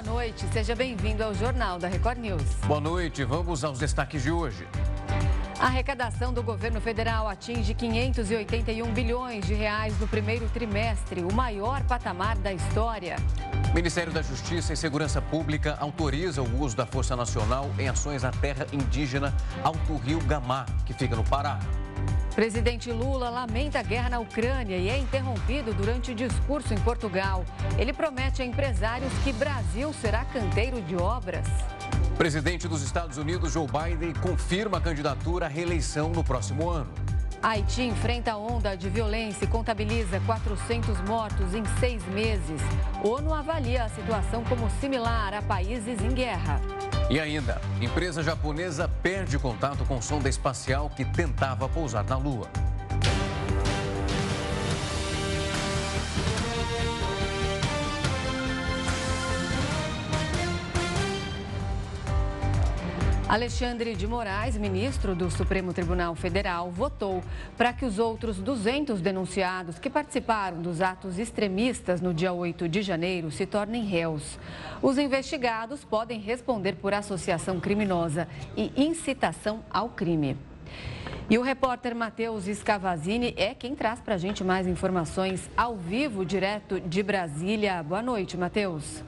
[0.00, 0.46] boa noite.
[0.52, 2.42] Seja bem-vindo ao Jornal da Record News.
[2.66, 3.22] Boa noite.
[3.24, 4.66] Vamos aos destaques de hoje.
[5.60, 11.82] A arrecadação do governo federal atinge 581 bilhões de reais no primeiro trimestre, o maior
[11.82, 13.16] patamar da história.
[13.70, 18.22] O Ministério da Justiça e Segurança Pública autoriza o uso da Força Nacional em ações
[18.22, 21.58] na terra indígena Alto Rio Gamá, que fica no Pará.
[22.34, 27.44] Presidente Lula lamenta a guerra na Ucrânia e é interrompido durante o discurso em Portugal.
[27.76, 31.46] Ele promete a empresários que Brasil será canteiro de obras.
[32.20, 36.92] Presidente dos Estados Unidos, Joe Biden, confirma a candidatura à reeleição no próximo ano.
[37.42, 42.60] Haiti enfrenta onda de violência e contabiliza 400 mortos em seis meses.
[43.02, 46.60] ONU avalia a situação como similar a países em guerra.
[47.08, 52.50] E ainda, empresa japonesa perde contato com sonda espacial que tentava pousar na Lua.
[63.30, 67.22] Alexandre de Moraes, ministro do Supremo Tribunal Federal, votou
[67.56, 72.82] para que os outros 200 denunciados que participaram dos atos extremistas no dia 8 de
[72.82, 74.36] janeiro se tornem réus.
[74.82, 80.36] Os investigados podem responder por associação criminosa e incitação ao crime.
[81.30, 86.26] E o repórter Matheus Scavazini é quem traz para a gente mais informações ao vivo,
[86.26, 87.80] direto de Brasília.
[87.80, 89.04] Boa noite, Matheus.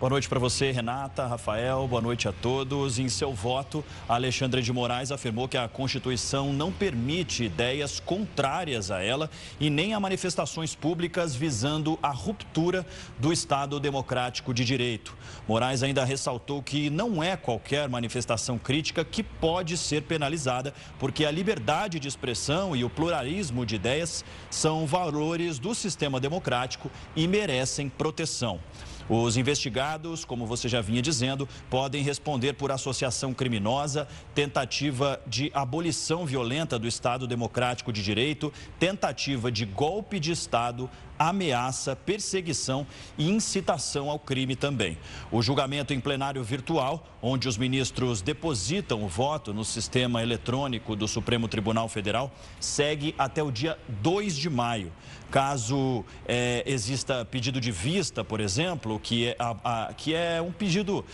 [0.00, 2.98] Boa noite para você, Renata, Rafael, boa noite a todos.
[2.98, 9.00] Em seu voto, Alexandre de Moraes afirmou que a Constituição não permite ideias contrárias a
[9.00, 12.84] ela e nem a manifestações públicas visando a ruptura
[13.20, 15.16] do Estado Democrático de Direito.
[15.46, 21.30] Moraes ainda ressaltou que não é qualquer manifestação crítica que pode ser penalizada, porque a
[21.30, 27.88] liberdade de expressão e o pluralismo de ideias são valores do sistema democrático e merecem
[27.88, 28.58] proteção.
[29.08, 36.24] Os investigados, como você já vinha dizendo, podem responder por associação criminosa, tentativa de abolição
[36.24, 40.88] violenta do Estado Democrático de Direito, tentativa de golpe de Estado,
[41.18, 42.86] ameaça, perseguição
[43.16, 44.98] e incitação ao crime também.
[45.30, 51.08] O julgamento em plenário virtual, onde os ministros depositam o voto no sistema eletrônico do
[51.08, 54.92] Supremo Tribunal Federal, segue até o dia 2 de maio.
[55.30, 60.52] Caso é, exista pedido de vista, por exemplo, que é, a, a, que é um
[60.52, 61.04] pedido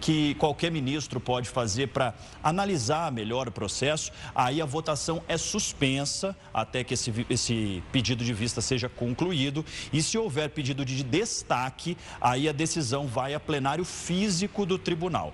[0.00, 6.36] que qualquer ministro pode fazer para analisar melhor o processo, aí a votação é suspensa
[6.52, 9.47] até que esse, esse pedido de vista seja concluído.
[9.92, 15.32] E se houver pedido de destaque, aí a decisão vai a plenário físico do tribunal.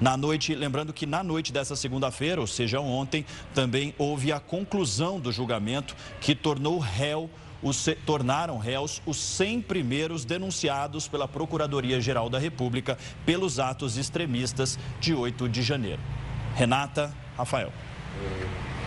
[0.00, 5.18] Na noite, lembrando que na noite dessa segunda-feira, ou seja, ontem, também houve a conclusão
[5.18, 7.28] do julgamento que tornou réu
[7.62, 12.96] os, tornaram réus os 100 primeiros denunciados pela Procuradoria-Geral da República
[13.26, 16.00] pelos atos extremistas de 8 de janeiro.
[16.54, 17.72] Renata, Rafael.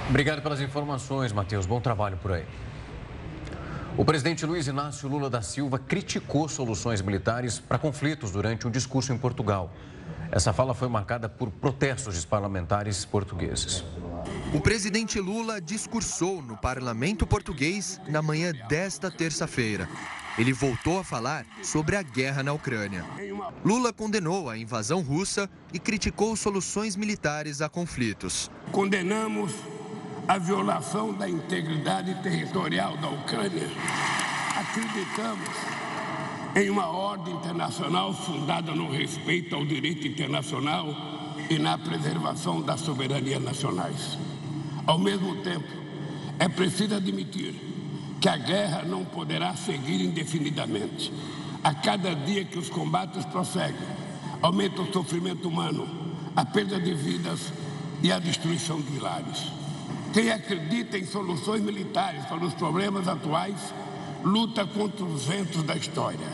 [0.10, 1.66] Obrigado pelas informações, Matheus.
[1.66, 2.46] Bom trabalho por aí.
[3.98, 9.12] O presidente Luiz Inácio Lula da Silva criticou soluções militares para conflitos durante um discurso
[9.12, 9.72] em Portugal.
[10.32, 13.84] Essa fala foi marcada por protestos dos parlamentares portugueses.
[14.54, 19.90] O presidente Lula discursou no parlamento português na manhã desta terça-feira.
[20.38, 23.04] Ele voltou a falar sobre a guerra na Ucrânia.
[23.64, 28.50] Lula condenou a invasão russa e criticou soluções militares a conflitos.
[28.72, 29.52] Condenamos
[30.28, 33.70] a violação da integridade territorial da Ucrânia.
[34.56, 35.50] Acreditamos
[36.56, 40.88] em uma ordem internacional fundada no respeito ao direito internacional
[41.50, 44.18] e na preservação das soberanias nacionais.
[44.86, 45.68] Ao mesmo tempo,
[46.40, 47.56] é preciso admitir
[48.20, 51.12] que a guerra não poderá seguir indefinidamente.
[51.64, 53.88] A cada dia que os combates prosseguem,
[54.42, 55.88] aumenta o sofrimento humano,
[56.36, 57.52] a perda de vidas
[58.02, 59.61] e a destruição de lares.
[60.14, 63.74] Quem acredita em soluções militares para os problemas atuais
[64.24, 66.28] luta contra os ventos da história.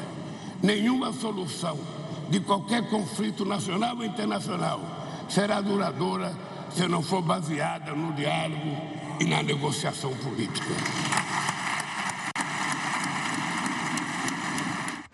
[0.63, 1.79] Nenhuma solução
[2.27, 4.81] de qualquer conflito nacional ou internacional
[5.29, 6.35] será duradoura
[6.71, 8.75] se não for baseada no diálogo
[9.19, 10.73] e na negociação política.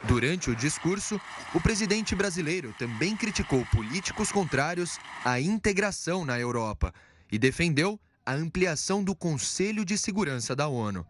[0.06, 1.20] Durante o discurso,
[1.54, 6.94] o presidente brasileiro também criticou políticos contrários à integração na Europa
[7.32, 11.06] e defendeu a ampliação do Conselho de Segurança da ONU.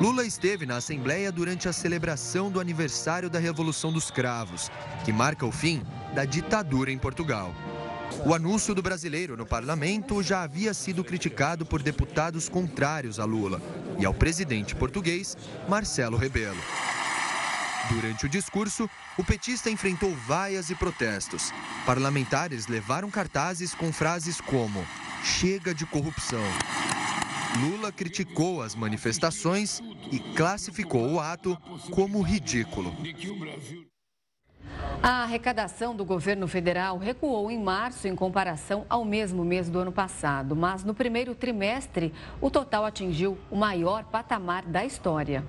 [0.00, 4.70] Lula esteve na Assembleia durante a celebração do aniversário da Revolução dos Cravos,
[5.04, 5.82] que marca o fim
[6.14, 7.52] da ditadura em Portugal.
[8.24, 13.60] O anúncio do brasileiro no parlamento já havia sido criticado por deputados contrários a Lula
[13.98, 15.36] e ao presidente português
[15.68, 16.60] Marcelo Rebelo.
[17.90, 21.52] Durante o discurso, o petista enfrentou vaias e protestos.
[21.84, 24.86] Parlamentares levaram cartazes com frases como:
[25.22, 26.42] chega de corrupção.
[27.60, 29.80] Lula criticou as manifestações
[30.12, 31.56] e classificou o ato
[31.90, 32.94] como ridículo.
[35.02, 39.92] A arrecadação do governo federal recuou em março em comparação ao mesmo mês do ano
[39.92, 45.44] passado, mas no primeiro trimestre o total atingiu o maior patamar da história.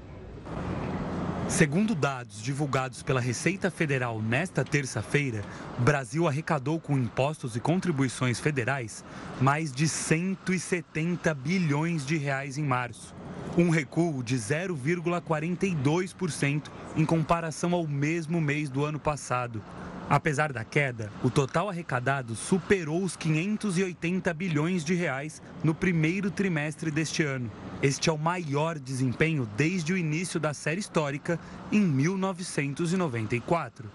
[1.50, 5.44] Segundo dados divulgados pela Receita Federal nesta terça-feira,
[5.80, 9.04] Brasil arrecadou com impostos e contribuições federais
[9.42, 13.16] mais de 170 bilhões de reais em março,
[13.58, 16.66] um recuo de 0,42%
[16.96, 19.60] em comparação ao mesmo mês do ano passado.
[20.10, 26.90] Apesar da queda, o total arrecadado superou os 580 bilhões de reais no primeiro trimestre
[26.90, 27.52] deste ano.
[27.80, 31.40] Este é o maior desempenho desde o início da série histórica
[31.72, 33.88] em 1994.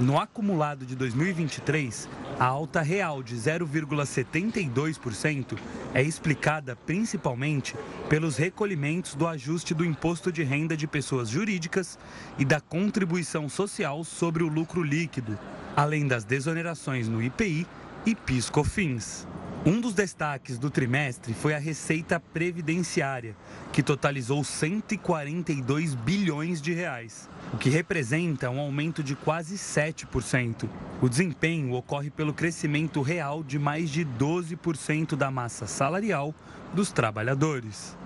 [0.00, 2.08] No acumulado de 2023,
[2.38, 5.58] a alta real de 0,72%
[5.92, 7.76] é explicada principalmente
[8.08, 11.98] pelos recolhimentos do ajuste do imposto de renda de pessoas jurídicas
[12.38, 15.38] e da contribuição social sobre o lucro líquido,
[15.76, 17.66] além das desonerações no IPI
[18.06, 19.28] e PIS/COFINS.
[19.64, 23.36] Um dos destaques do trimestre foi a receita previdenciária,
[23.70, 30.66] que totalizou 142 bilhões de reais, o que representa um aumento de quase 7%.
[31.02, 36.34] O desempenho ocorre pelo crescimento real de mais de 12% da massa salarial
[36.72, 37.99] dos trabalhadores.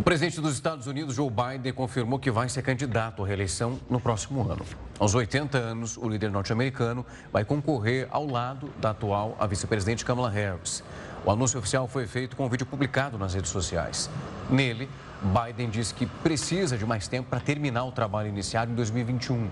[0.00, 4.00] O presidente dos Estados Unidos, Joe Biden, confirmou que vai ser candidato à reeleição no
[4.00, 4.64] próximo ano.
[4.98, 10.30] Aos 80 anos, o líder norte-americano vai concorrer ao lado da atual a vice-presidente Kamala
[10.30, 10.82] Harris.
[11.22, 14.08] O anúncio oficial foi feito com um vídeo publicado nas redes sociais.
[14.48, 14.88] Nele,
[15.20, 19.50] Biden disse que precisa de mais tempo para terminar o trabalho iniciado em 2021.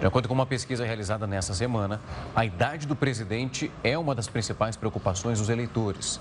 [0.00, 2.00] De acordo com uma pesquisa realizada nesta semana,
[2.34, 6.20] a idade do presidente é uma das principais preocupações dos eleitores.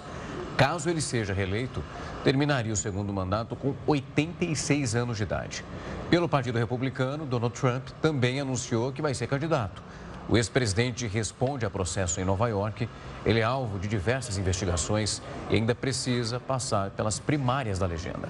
[0.55, 1.83] Caso ele seja reeleito,
[2.23, 5.65] terminaria o segundo mandato com 86 anos de idade.
[6.09, 9.81] Pelo Partido Republicano, Donald Trump também anunciou que vai ser candidato.
[10.29, 12.88] O ex-presidente responde a processo em Nova York.
[13.25, 18.29] Ele é alvo de diversas investigações e ainda precisa passar pelas primárias da legenda.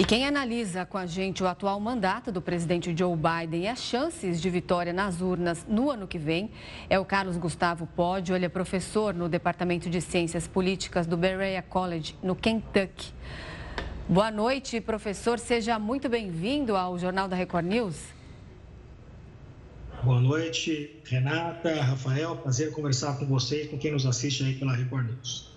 [0.00, 3.82] E quem analisa com a gente o atual mandato do presidente Joe Biden e as
[3.82, 6.50] chances de vitória nas urnas no ano que vem
[6.88, 8.34] é o Carlos Gustavo Podio.
[8.34, 13.12] Ele é professor no Departamento de Ciências Políticas do Berea College, no Kentucky.
[14.08, 15.38] Boa noite, professor.
[15.38, 18.02] Seja muito bem-vindo ao Jornal da Record News.
[20.02, 22.36] Boa noite, Renata, Rafael.
[22.36, 25.49] Prazer conversar com vocês, com quem nos assiste aí pela Record News.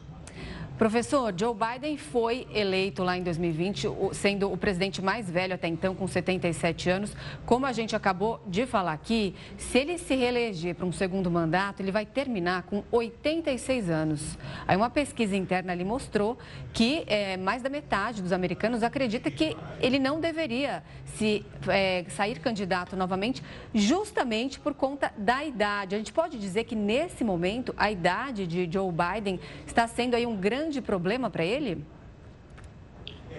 [0.78, 5.94] Professor, Joe Biden foi eleito lá em 2020, sendo o presidente mais velho até então,
[5.94, 7.16] com 77 anos.
[7.46, 11.80] Como a gente acabou de falar aqui, se ele se reeleger para um segundo mandato,
[11.80, 14.38] ele vai terminar com 86 anos.
[14.68, 16.40] Aí uma pesquisa interna ali mostrou
[16.74, 20.84] que é, mais da metade dos americanos acredita que ele não deveria
[21.16, 23.44] se é, sair candidato novamente,
[23.76, 25.94] justamente por conta da idade.
[25.94, 30.26] A gente pode dizer que nesse momento a idade de Joe Biden está sendo aí
[30.26, 31.84] um grande grande problema para ele?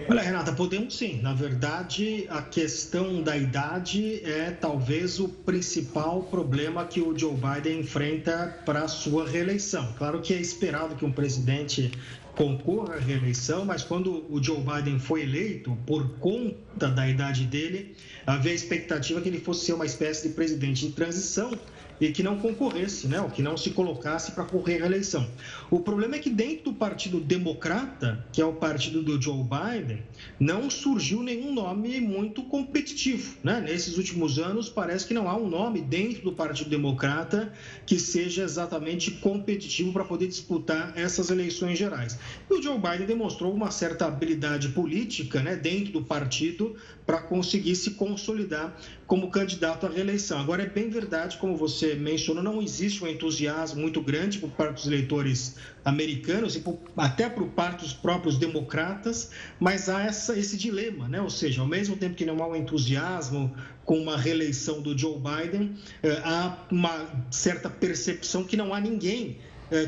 [0.07, 1.21] Olha, Renata, podemos sim.
[1.21, 7.79] Na verdade, a questão da idade é talvez o principal problema que o Joe Biden
[7.79, 9.93] enfrenta para a sua reeleição.
[9.97, 11.91] Claro que é esperado que um presidente
[12.35, 17.95] concorra à reeleição, mas quando o Joe Biden foi eleito, por conta da idade dele,
[18.27, 21.57] havia a expectativa que ele fosse ser uma espécie de presidente em transição
[21.99, 25.27] e que não concorresse, né, ou que não se colocasse para correr a eleição.
[25.69, 30.03] O problema é que dentro do Partido Democrata, que é o partido do Joe Biden,
[30.39, 33.35] não surgiu nenhum nome muito competitivo.
[33.43, 33.61] Né?
[33.61, 37.51] Nesses últimos anos, parece que não há um nome dentro do Partido Democrata
[37.85, 42.17] que seja exatamente competitivo para poder disputar essas eleições gerais.
[42.49, 46.75] E o Joe Biden demonstrou uma certa habilidade política né, dentro do partido
[47.05, 50.39] para conseguir se consolidar como candidato à reeleição.
[50.39, 54.75] Agora, é bem verdade, como você mencionou, não existe um entusiasmo muito grande por parte
[54.75, 60.57] dos eleitores americanos e por, até por parte dos próprios democratas, mas há essa, esse
[60.57, 61.21] dilema, né?
[61.21, 65.19] ou seja, ao mesmo tempo que não há um entusiasmo com uma reeleição do Joe
[65.19, 69.37] Biden, eh, há uma certa percepção que não há ninguém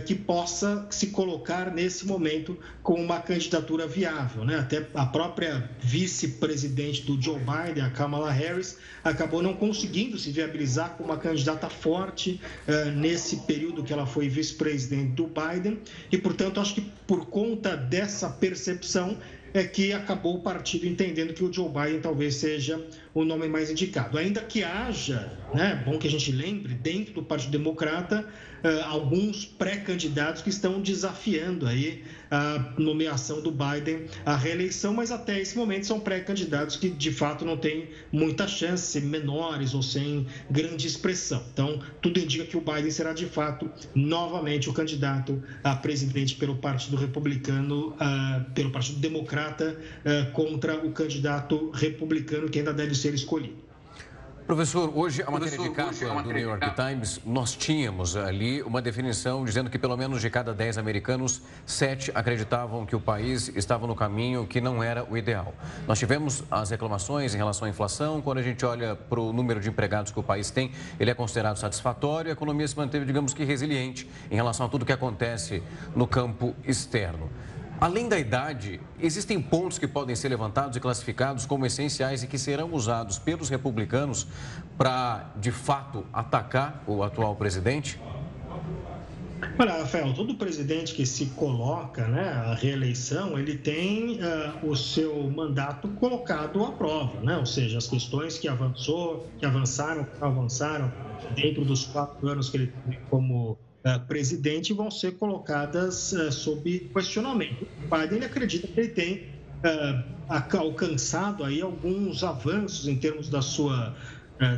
[0.05, 4.43] que possa se colocar nesse momento com uma candidatura viável.
[4.43, 4.57] Né?
[4.57, 10.95] Até a própria vice-presidente do Joe Biden, a Kamala Harris, acabou não conseguindo se viabilizar
[10.97, 15.79] como uma candidata forte uh, nesse período que ela foi vice-presidente do Biden.
[16.11, 19.17] E, portanto, acho que por conta dessa percepção,
[19.53, 22.81] é que acabou o partido entendendo que o Joe Biden talvez seja
[23.21, 24.15] o nome mais indicado.
[24.15, 28.23] Ainda que haja, né, bom que a gente lembre, dentro do Partido Democrata,
[28.63, 35.39] uh, alguns pré-candidatos que estão desafiando aí a nomeação do Biden à reeleição, mas até
[35.39, 40.85] esse momento são pré-candidatos que de fato não têm muita chance, menores ou sem grande
[40.85, 41.41] expressão.
[41.53, 46.57] Então, tudo indica que o Biden será de fato novamente o candidato a presidente pelo
[46.57, 53.06] Partido Republicano, uh, pelo Partido Democrata, uh, contra o candidato republicano que ainda deve ser
[53.15, 53.67] escolhido.
[54.47, 59.43] Professor, hoje a matéria de capa do New York Times, nós tínhamos ali uma definição
[59.43, 63.93] dizendo que pelo menos de cada 10 americanos, 7 acreditavam que o país estava no
[63.93, 65.53] caminho que não era o ideal.
[65.85, 69.59] Nós tivemos as reclamações em relação à inflação, quando a gente olha para o número
[69.59, 73.03] de empregados que o país tem, ele é considerado satisfatório e a economia se manteve,
[73.03, 75.61] digamos que, resiliente em relação a tudo que acontece
[75.93, 77.29] no campo externo.
[77.79, 82.37] Além da idade, existem pontos que podem ser levantados e classificados como essenciais e que
[82.37, 84.25] serão usados pelos republicanos
[84.75, 87.99] para, de fato, atacar o atual presidente?
[89.59, 95.29] Olha, Rafael, todo presidente que se coloca né, à reeleição, ele tem uh, o seu
[95.29, 97.37] mandato colocado à prova, né?
[97.37, 100.91] ou seja, as questões que avançou, que avançaram, avançaram
[101.35, 103.57] dentro dos quatro anos que ele teve como
[104.07, 107.67] presidente vão ser colocadas uh, sob questionamento.
[107.85, 109.23] O Biden ele acredita que ele tem
[109.63, 113.95] uh, alcançado aí alguns avanços em termos da sua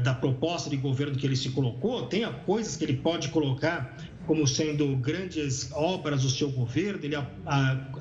[0.03, 3.95] da proposta de governo que ele se colocou, tem coisas que ele pode colocar
[4.27, 7.15] como sendo grandes obras do seu governo, ele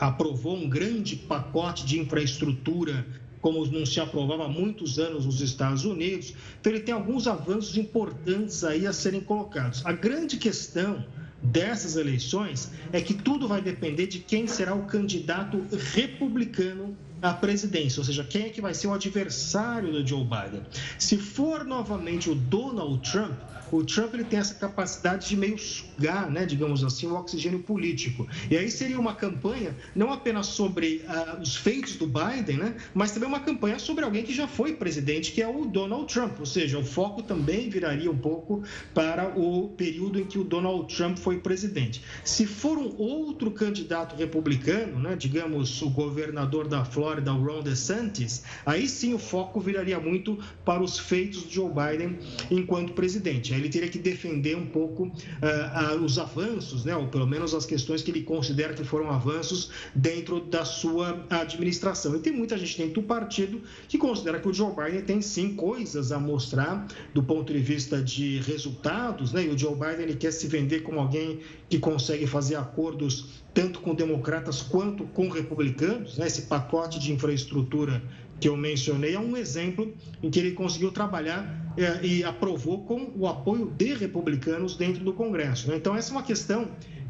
[0.01, 3.07] aprovou um grande pacote de infraestrutura
[3.49, 6.35] como não se aprovava há muitos anos nos Estados Unidos.
[6.61, 9.85] Então, ele tem alguns avanços importantes aí a serem colocados.
[9.87, 11.03] A grande questão
[11.43, 15.65] dessas eleições é que tudo vai depender de quem será o candidato
[15.95, 20.63] republicano à presidência, ou seja, quem é que vai ser o adversário do Joe Biden.
[20.99, 23.39] Se for novamente o Donald Trump,
[23.71, 28.27] o Trump ele tem essa capacidade de meio sugar, né, digamos assim, o oxigênio político.
[28.51, 33.11] E aí seria uma campanha não apenas sobre uh, os feitos do Biden, né, mas
[33.11, 36.41] também uma campanha sobre alguém que já foi presidente, que é o Donald Trump.
[36.41, 38.63] Ou seja, o foco também viraria um pouco
[38.95, 42.03] para o período em que o Donald Trump foi presidente.
[42.25, 48.43] Se for um outro candidato republicano, né, digamos o governador da Flórida, o Ron DeSantis,
[48.65, 52.19] aí sim o foco viraria muito para os feitos de Joe Biden
[52.51, 57.55] enquanto presidente ele teria que defender um pouco uh, os avanços, né, ou pelo menos
[57.55, 62.15] as questões que ele considera que foram avanços dentro da sua administração.
[62.17, 65.55] E tem muita gente dentro do partido que considera que o Joe Biden tem sim
[65.55, 70.15] coisas a mostrar do ponto de vista de resultados, né, e o Joe Biden ele
[70.15, 76.17] quer se vender como alguém que consegue fazer acordos tanto com democratas quanto com republicanos,
[76.17, 78.03] né, esse pacote de infraestrutura
[78.41, 83.13] que eu mencionei é um exemplo em que ele conseguiu trabalhar é, e aprovou com
[83.17, 85.69] o apoio de republicanos dentro do Congresso.
[85.69, 85.77] Né?
[85.77, 86.69] Então, essa é uma questão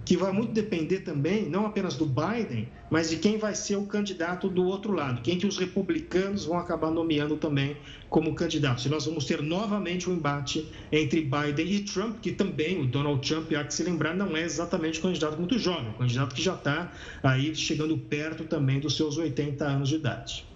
[0.09, 3.85] que vai muito depender também, não apenas do Biden, mas de quem vai ser o
[3.85, 7.77] candidato do outro lado, quem que os republicanos vão acabar nomeando também
[8.09, 8.81] como candidato.
[8.81, 13.21] Se nós vamos ter novamente um embate entre Biden e Trump, que também o Donald
[13.21, 16.41] Trump, há que se lembrar, não é exatamente um candidato muito jovem, um candidato que
[16.41, 16.91] já está
[17.23, 20.48] aí chegando perto também dos seus 80 anos de idade.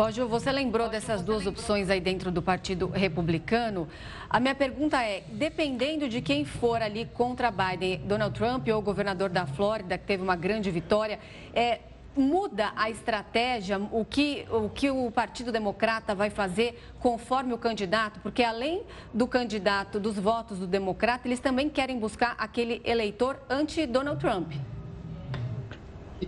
[0.00, 3.86] Pode, você lembrou dessas duas opções aí dentro do Partido Republicano.
[4.30, 8.80] A minha pergunta é: dependendo de quem for ali contra Biden, Donald Trump ou o
[8.80, 11.18] governador da Flórida, que teve uma grande vitória,
[11.52, 11.80] é,
[12.16, 18.20] muda a estratégia, o que, o que o Partido Democrata vai fazer conforme o candidato?
[18.20, 24.18] Porque além do candidato, dos votos do Democrata, eles também querem buscar aquele eleitor anti-Donald
[24.18, 24.54] Trump.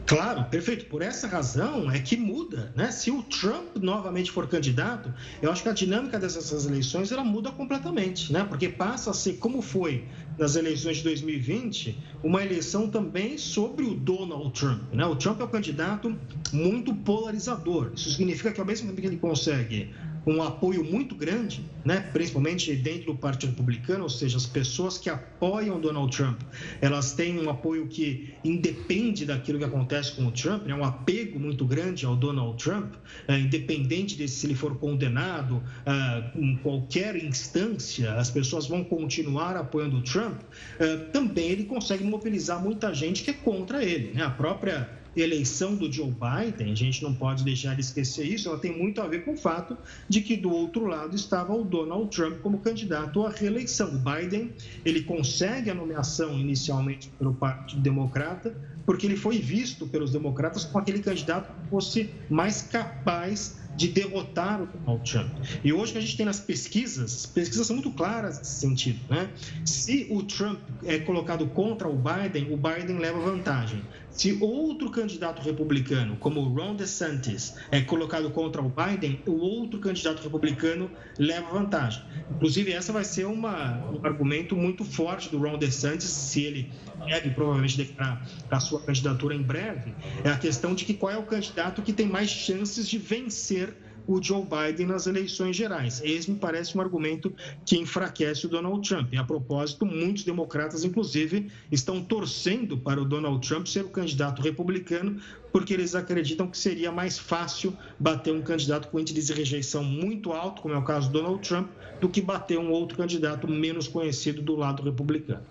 [0.07, 0.87] Claro, perfeito.
[0.87, 2.91] Por essa razão é que muda, né?
[2.91, 7.51] Se o Trump novamente for candidato, eu acho que a dinâmica dessas eleições ela muda
[7.51, 8.45] completamente, né?
[8.45, 10.05] Porque passa a ser como foi
[10.39, 15.05] nas eleições de 2020, uma eleição também sobre o Donald Trump, né?
[15.05, 16.17] O Trump é um candidato
[16.53, 17.93] muito polarizador.
[17.95, 19.91] Isso significa que ao mesmo tempo que ele consegue
[20.27, 25.11] um apoio muito grande, né, principalmente dentro do Partido Republicano, ou seja, as pessoas que
[25.11, 26.41] apoiam Donald Trump,
[26.81, 31.39] elas têm um apoio que independe daquilo que acontece com o Trump, né, um apego
[31.39, 32.95] muito grande ao Donald Trump,
[33.27, 39.57] é, independente de se ele for condenado é, em qualquer instância, as pessoas vão continuar
[39.57, 40.41] apoiando o Trump.
[40.79, 45.75] É, também ele consegue mobilizar muita gente que é contra ele, né, a própria eleição
[45.75, 49.07] do Joe Biden, a gente não pode deixar de esquecer isso, ela tem muito a
[49.07, 49.77] ver com o fato
[50.09, 53.95] de que do outro lado estava o Donald Trump como candidato à reeleição.
[53.95, 54.53] O Biden,
[54.85, 58.55] ele consegue a nomeação inicialmente pelo Partido Democrata,
[58.87, 64.63] porque ele foi visto pelos democratas como aquele candidato que fosse mais capaz de derrotar
[64.63, 65.31] o Donald Trump.
[65.65, 68.99] E hoje que a gente tem nas pesquisas, as pesquisas são muito claras nesse sentido.
[69.09, 69.31] Né?
[69.65, 73.83] Se o Trump é colocado contra o Biden, o Biden leva vantagem.
[74.13, 80.23] Se outro candidato republicano, como Ron DeSantis, é colocado contra o Biden, o outro candidato
[80.23, 82.03] republicano leva vantagem.
[82.31, 86.73] Inclusive, essa vai ser uma, um argumento muito forte do Ron DeSantis, se ele
[87.07, 91.17] deve provavelmente declarar a sua candidatura em breve, é a questão de que qual é
[91.17, 93.75] o candidato que tem mais chances de vencer
[94.07, 96.01] o Joe Biden nas eleições gerais.
[96.05, 97.33] Esse me parece um argumento
[97.65, 99.13] que enfraquece o Donald Trump.
[99.13, 104.43] E, a propósito, muitos democratas, inclusive, estão torcendo para o Donald Trump ser o candidato
[104.43, 105.21] republicano,
[105.53, 110.33] porque eles acreditam que seria mais fácil bater um candidato com índice de rejeição muito
[110.33, 111.69] alto, como é o caso do Donald Trump,
[112.01, 115.45] do que bater um outro candidato menos conhecido do lado republicano.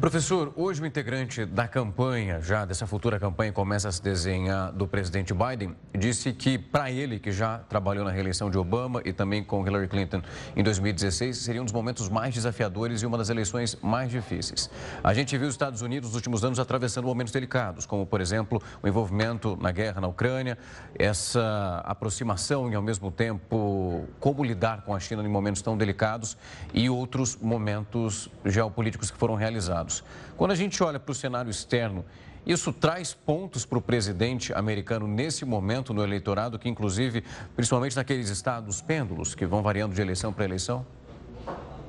[0.00, 4.86] Professor, hoje o integrante da campanha, já dessa futura campanha, começa a se desenhar do
[4.86, 9.42] presidente Biden, disse que para ele, que já trabalhou na reeleição de Obama e também
[9.42, 10.22] com Hillary Clinton
[10.54, 14.70] em 2016, seria um dos momentos mais desafiadores e uma das eleições mais difíceis.
[15.02, 18.62] A gente viu os Estados Unidos nos últimos anos atravessando momentos delicados, como, por exemplo,
[18.80, 20.56] o envolvimento na guerra na Ucrânia,
[20.96, 26.38] essa aproximação e, ao mesmo tempo, como lidar com a China em momentos tão delicados
[26.72, 29.87] e outros momentos geopolíticos que foram realizados.
[30.36, 32.04] Quando a gente olha para o cenário externo,
[32.46, 37.22] isso traz pontos para o presidente americano nesse momento no eleitorado, que inclusive,
[37.54, 40.86] principalmente naqueles estados pêndulos que vão variando de eleição para eleição?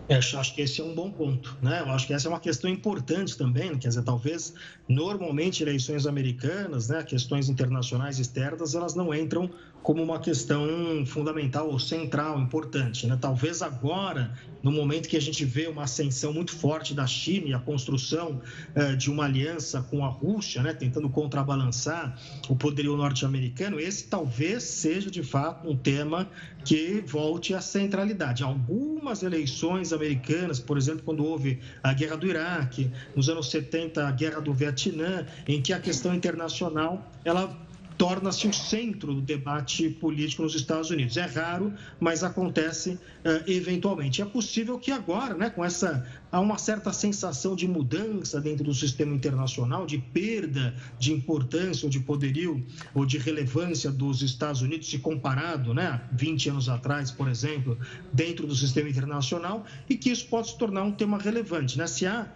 [0.10, 1.82] É, acho que esse é um bom ponto, né?
[1.82, 4.56] Eu acho que essa é uma questão importante também, quer dizer, talvez
[4.88, 10.68] normalmente eleições americanas, né, questões internacionais externas, elas não entram como uma questão
[11.06, 13.08] fundamental ou central, importante.
[13.08, 13.18] Né?
[13.20, 17.54] Talvez agora, no momento que a gente vê uma ascensão muito forte da China e
[17.54, 18.42] a construção
[18.76, 22.20] eh, de uma aliança com a Rússia, né, tentando contrabalançar
[22.50, 26.30] o poderio norte-americano, esse talvez seja de fato um tema
[26.66, 28.44] que volte à centralidade.
[28.44, 34.12] Algumas eleições americanas, por exemplo, quando houve a guerra do Iraque, nos anos 70, a
[34.12, 37.69] guerra do Vietnã, em que a questão internacional ela
[38.00, 41.18] torna-se o centro do debate político nos Estados Unidos.
[41.18, 44.22] É raro, mas acontece uh, eventualmente.
[44.22, 48.74] É possível que agora, né, com essa há uma certa sensação de mudança dentro do
[48.74, 54.90] sistema internacional, de perda de importância ou de poderio ou de relevância dos Estados Unidos
[54.90, 57.78] se comparado, né, 20 anos atrás, por exemplo,
[58.14, 61.86] dentro do sistema internacional, e que isso pode se tornar um tema relevante, né?
[61.86, 62.32] Se há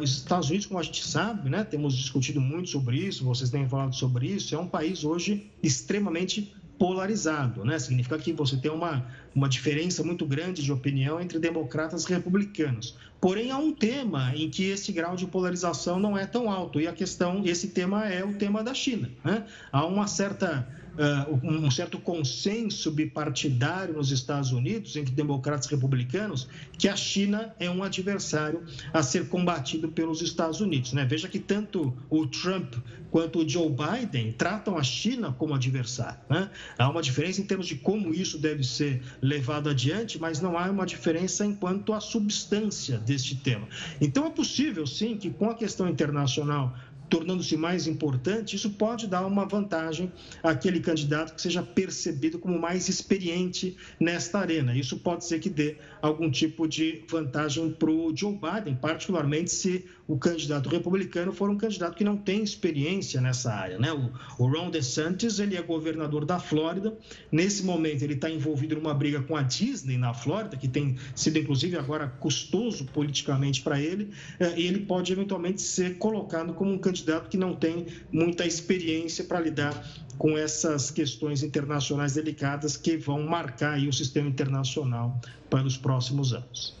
[0.00, 3.68] os Estados Unidos, como a gente sabe, né, temos discutido muito sobre isso, vocês têm
[3.68, 7.78] falado sobre isso, é um país hoje extremamente polarizado, né?
[7.78, 9.04] Significa que você tem uma,
[9.34, 12.96] uma diferença muito grande de opinião entre democratas e republicanos.
[13.20, 16.86] Porém, há um tema em que esse grau de polarização não é tão alto, e
[16.86, 19.10] a questão, esse tema é o tema da China.
[19.24, 19.44] Né?
[19.72, 26.48] Há uma certa uh, um certo consenso bipartidário nos Estados Unidos, entre democratas e republicanos,
[26.76, 30.92] que a China é um adversário a ser combatido pelos Estados Unidos.
[30.92, 31.04] Né?
[31.04, 32.74] Veja que tanto o Trump
[33.10, 36.20] quanto o Joe Biden tratam a China como adversário.
[36.28, 36.50] Né?
[36.76, 40.70] Há uma diferença em termos de como isso deve ser levado adiante, mas não há
[40.70, 43.66] uma diferença enquanto à substância deste tema.
[44.00, 46.76] Então é possível, sim, que com a questão internacional
[47.08, 52.88] tornando-se mais importante, isso pode dar uma vantagem àquele candidato que seja percebido como mais
[52.88, 54.76] experiente nesta arena.
[54.76, 59.84] Isso pode ser que dê algum tipo de vantagem para o Joe Biden, particularmente se
[60.08, 63.78] o candidato republicano for um candidato que não tem experiência nessa área.
[63.78, 63.92] Né?
[64.38, 66.96] O, Ron DeSantis ele é governador da Flórida.
[67.30, 71.38] Nesse momento, ele está envolvido numa briga com a Disney na Flórida, que tem sido,
[71.38, 74.10] inclusive, agora custoso politicamente para ele.
[74.40, 79.24] Eh, e ele pode, eventualmente, ser colocado como um candidato que não tem muita experiência
[79.24, 79.74] para lidar
[80.16, 86.76] com essas questões internacionais delicadas que vão marcar o sistema internacional para os próximos anos.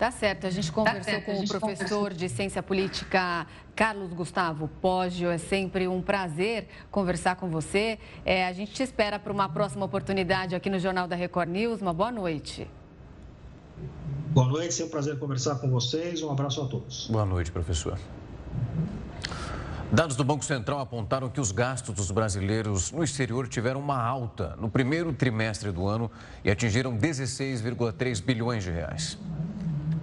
[0.00, 0.46] Tá certo.
[0.46, 2.10] A gente tá conversou certo, com o professor conversou.
[2.10, 5.28] de Ciência Política Carlos Gustavo Poggio.
[5.28, 7.98] É sempre um prazer conversar com você.
[8.24, 11.82] É, a gente te espera para uma próxima oportunidade aqui no Jornal da Record News.
[11.82, 12.66] Uma boa noite.
[14.30, 16.22] Boa noite, sempre um prazer conversar com vocês.
[16.22, 17.08] Um abraço a todos.
[17.08, 17.98] Boa noite, professor.
[19.92, 24.54] Dados do Banco Central apontaram que os gastos dos brasileiros no exterior tiveram uma alta
[24.56, 26.08] no primeiro trimestre do ano
[26.44, 29.18] e atingiram 16,3 bilhões de reais.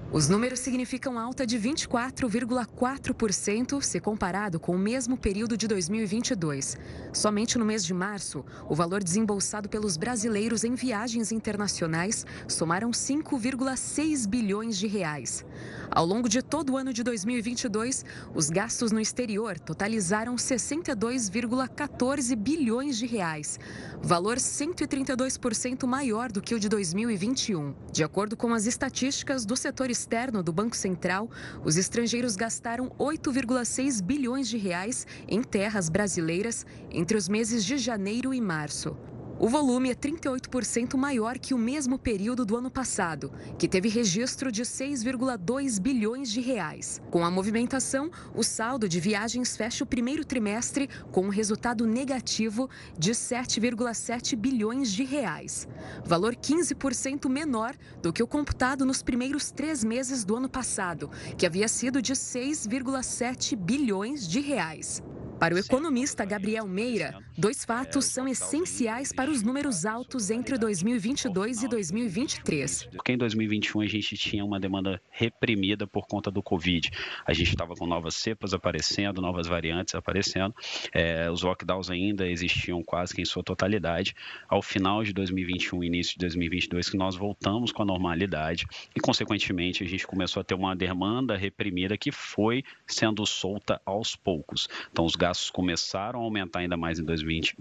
[0.09, 6.77] Os números significam alta de 24,4% se comparado com o mesmo período de 2022.
[7.11, 14.25] Somente no mês de março, o valor desembolsado pelos brasileiros em viagens internacionais somaram 5,6
[14.25, 15.43] bilhões de reais.
[15.91, 22.97] Ao longo de todo o ano de 2022, os gastos no exterior totalizaram 62,14 bilhões
[22.97, 23.59] de reais,
[24.01, 27.75] valor 132% maior do que o de 2021.
[27.91, 31.29] De acordo com as estatísticas do setor externo do Banco Central,
[31.63, 38.33] os estrangeiros gastaram 8,6 bilhões de reais em terras brasileiras entre os meses de janeiro
[38.33, 38.95] e março.
[39.39, 44.51] O volume é 38% maior que o mesmo período do ano passado, que teve registro
[44.51, 46.99] de 6,2 bilhões de reais.
[47.11, 52.67] Com a movimentação, o saldo de viagens fecha o primeiro trimestre com um resultado negativo
[52.97, 55.67] de 7,7 bilhões de reais,
[56.03, 61.45] valor 15% menor do que o computado nos primeiros três meses do ano passado, que
[61.45, 65.03] havia sido de 6,7 bilhões de reais.
[65.39, 71.61] Para o economista Gabriel Meira, dois fatos são essenciais para os números altos entre 2022
[71.61, 72.89] e 2023.
[72.93, 76.89] Porque em 2021 a gente tinha uma demanda reprimida por conta do Covid.
[77.23, 80.55] A gente estava com novas cepas aparecendo, novas variantes aparecendo.
[80.91, 84.15] É, os lockdowns ainda existiam quase que em sua totalidade.
[84.49, 89.83] Ao final de 2021, início de 2022, que nós voltamos com a normalidade e, consequentemente,
[89.83, 94.67] a gente começou a ter uma demanda reprimida que foi sendo solta aos poucos.
[94.91, 97.55] Então, os gastos começaram a aumentar ainda mais em 2020,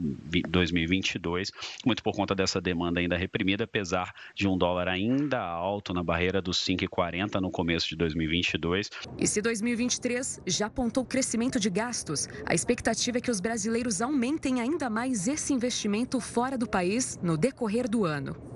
[0.48, 1.50] 2022,
[1.84, 6.40] muito por conta dessa demanda ainda reprimida, apesar de um dólar ainda alto na barreira
[6.40, 8.90] dos 5,40 no começo de 2022.
[9.18, 14.60] E se 2023 já apontou crescimento de gastos, a expectativa é que os brasileiros aumentem
[14.60, 18.55] ainda mais esse investimento fora do país no decorrer do ano.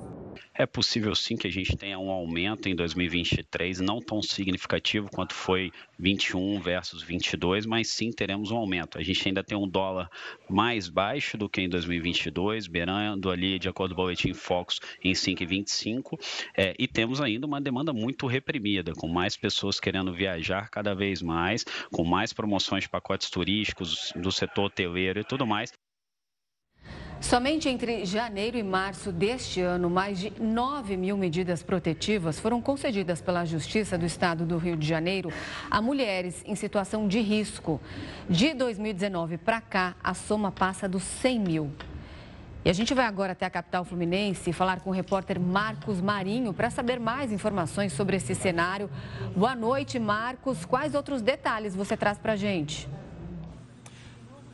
[0.55, 5.33] É possível sim que a gente tenha um aumento em 2023, não tão significativo quanto
[5.33, 8.99] foi 21 versus 22, mas sim teremos um aumento.
[8.99, 10.11] A gente ainda tem um dólar
[10.49, 15.13] mais baixo do que em 2022, beirando ali, de acordo com o boletim Focus, em
[15.13, 16.19] 5,25,
[16.57, 21.23] é, e temos ainda uma demanda muito reprimida, com mais pessoas querendo viajar cada vez
[21.23, 25.73] mais, com mais promoções de pacotes turísticos do setor hoteleiro e tudo mais.
[27.21, 33.21] Somente entre janeiro e março deste ano, mais de 9 mil medidas protetivas foram concedidas
[33.21, 35.31] pela Justiça do Estado do Rio de Janeiro
[35.71, 37.79] a mulheres em situação de risco.
[38.29, 41.71] De 2019 para cá, a soma passa dos 100 mil.
[42.65, 46.55] E a gente vai agora até a capital fluminense falar com o repórter Marcos Marinho
[46.55, 48.91] para saber mais informações sobre esse cenário.
[49.37, 50.65] Boa noite, Marcos.
[50.65, 52.89] Quais outros detalhes você traz para a gente?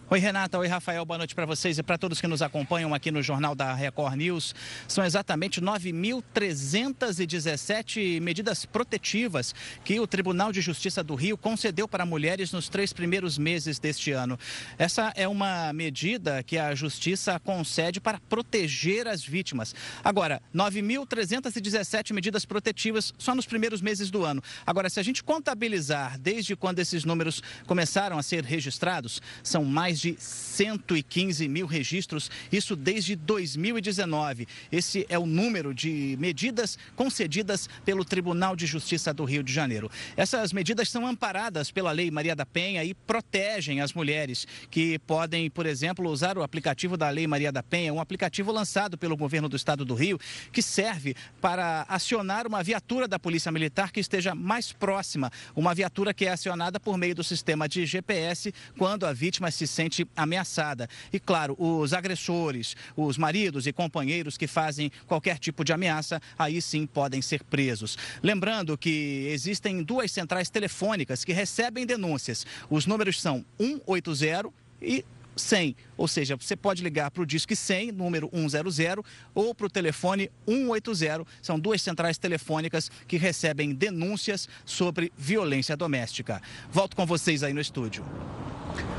[0.09, 0.57] Oi, Renata.
[0.57, 1.05] Oi, Rafael.
[1.05, 4.15] Boa noite para vocês e para todos que nos acompanham aqui no Jornal da Record
[4.15, 4.55] News.
[4.87, 12.53] São exatamente 9.317 medidas protetivas que o Tribunal de Justiça do Rio concedeu para mulheres
[12.53, 14.39] nos três primeiros meses deste ano.
[14.79, 19.75] Essa é uma medida que a Justiça concede para proteger as vítimas.
[20.05, 24.41] Agora, 9.317 medidas protetivas só nos primeiros meses do ano.
[24.65, 29.96] Agora, se a gente contabilizar desde quando esses números começaram a ser registrados, são mais
[29.97, 34.47] mais de 115 mil registros, isso desde 2019.
[34.71, 39.91] Esse é o número de medidas concedidas pelo Tribunal de Justiça do Rio de Janeiro.
[40.17, 45.51] Essas medidas são amparadas pela Lei Maria da Penha e protegem as mulheres que podem,
[45.51, 49.49] por exemplo, usar o aplicativo da Lei Maria da Penha, um aplicativo lançado pelo governo
[49.49, 50.19] do estado do Rio,
[50.53, 56.13] que serve para acionar uma viatura da Polícia Militar que esteja mais próxima, uma viatura
[56.13, 59.86] que é acionada por meio do sistema de GPS quando a vítima se sente
[60.17, 60.89] ameaçada.
[61.13, 66.61] E, claro, os agressores, os maridos e companheiros que fazem qualquer tipo de ameaça, aí
[66.61, 67.97] sim podem ser presos.
[68.23, 72.47] Lembrando que existem duas centrais telefônicas que recebem denúncias.
[72.71, 75.05] Os números são 180 e
[75.37, 79.71] 100, ou seja, você pode ligar para o Disque 100, número 100, ou para o
[79.71, 81.25] telefone 180.
[81.43, 86.41] São duas centrais telefônicas que recebem denúncias sobre violência doméstica.
[86.71, 88.05] Volto com vocês aí no estúdio.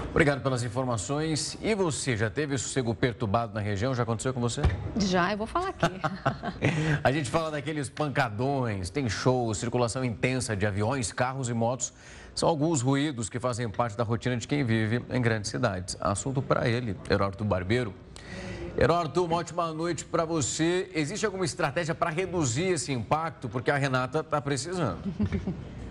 [0.10, 1.58] Obrigado pelas informações.
[1.62, 3.94] E você, já teve sossego perturbado na região?
[3.94, 4.62] Já aconteceu com você?
[4.96, 5.86] Já, eu vou falar aqui.
[7.04, 11.94] a gente fala daqueles pancadões, tem shows, circulação intensa de aviões, carros e motos.
[12.38, 15.98] São alguns ruídos que fazem parte da rotina de quem vive em grandes cidades.
[16.00, 17.96] Assunto para ele, Heródoto Barbeiro.
[18.78, 20.88] Heródoto, uma ótima noite para você.
[20.94, 23.50] Existe alguma estratégia para reduzir esse impacto?
[23.50, 25.00] Porque a Renata está precisando.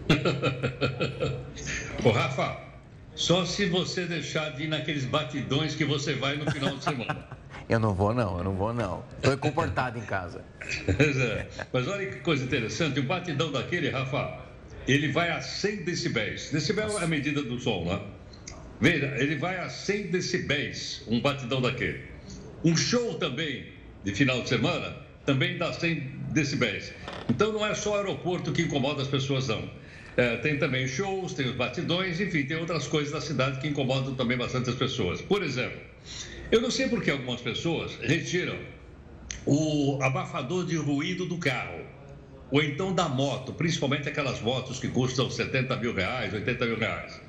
[2.05, 2.59] Ô, Rafa,
[3.17, 7.27] só se você deixar de ir naqueles batidões que você vai no final de semana.
[7.69, 9.03] Eu não vou, não, eu não vou, não.
[9.17, 10.41] Estou comportado em casa.
[10.87, 11.49] é.
[11.73, 14.46] Mas olha que coisa interessante, o batidão daquele, Rafa,
[14.87, 16.51] ele vai a 100 decibéis.
[16.51, 18.01] Decibel é a medida do som, né?
[18.81, 22.03] Veja, ele vai a 100 decibéis, um batidão daquele.
[22.65, 23.67] Um show também,
[24.05, 26.01] de final de semana, também dá 100
[26.33, 26.93] decibéis.
[27.29, 29.69] Então não é só o aeroporto que incomoda as pessoas, não.
[30.17, 34.15] É, tem também shows, tem os batidões, enfim, tem outras coisas da cidade que incomodam
[34.15, 35.21] também bastante as pessoas.
[35.21, 35.79] Por exemplo,
[36.51, 38.57] eu não sei por que algumas pessoas retiram
[39.45, 41.81] o abafador de ruído do carro,
[42.51, 47.21] ou então da moto, principalmente aquelas motos que custam 70 mil reais, 80 mil reais.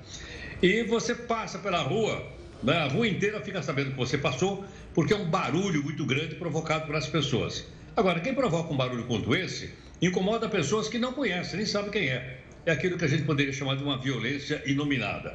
[0.62, 2.26] E você passa pela rua,
[2.64, 6.36] né, a rua inteira fica sabendo que você passou, porque é um barulho muito grande
[6.36, 7.66] provocado pelas pessoas.
[7.96, 12.10] Agora, quem provoca um barulho quanto esse, incomoda pessoas que não conhecem, nem sabem quem
[12.10, 12.42] é.
[12.66, 15.34] É aquilo que a gente poderia chamar de uma violência inominada.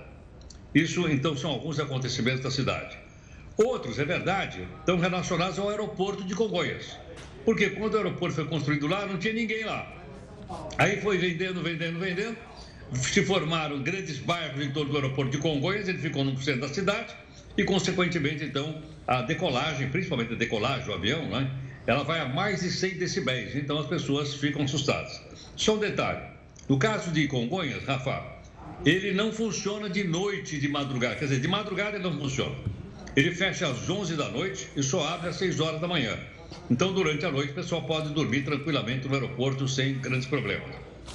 [0.75, 2.97] Isso, então, são alguns acontecimentos da cidade.
[3.57, 6.97] Outros, é verdade, estão relacionados ao aeroporto de Congonhas.
[7.44, 9.90] Porque quando o aeroporto foi construído lá, não tinha ninguém lá.
[10.78, 12.37] Aí foi vendendo, vendendo, vendendo.
[12.94, 16.68] Se formaram grandes bairros em torno do aeroporto de Congonhas, ele ficou no centro da
[16.68, 17.14] cidade.
[17.57, 21.50] E, consequentemente, então, a decolagem, principalmente a decolagem do avião, né,
[21.87, 23.57] ela vai a mais de 100 decibéis.
[23.57, 25.20] Então, as pessoas ficam assustadas.
[25.57, 26.20] Só um detalhe:
[26.68, 28.22] no caso de Congonhas, Rafa,
[28.85, 31.16] ele não funciona de noite, de madrugada.
[31.16, 32.55] Quer dizer, de madrugada ele não funciona.
[33.14, 36.18] Ele fecha às 11 da noite e só abre às 6 horas da manhã.
[36.70, 40.68] Então, durante a noite, o pessoal pode dormir tranquilamente no aeroporto sem grandes problemas.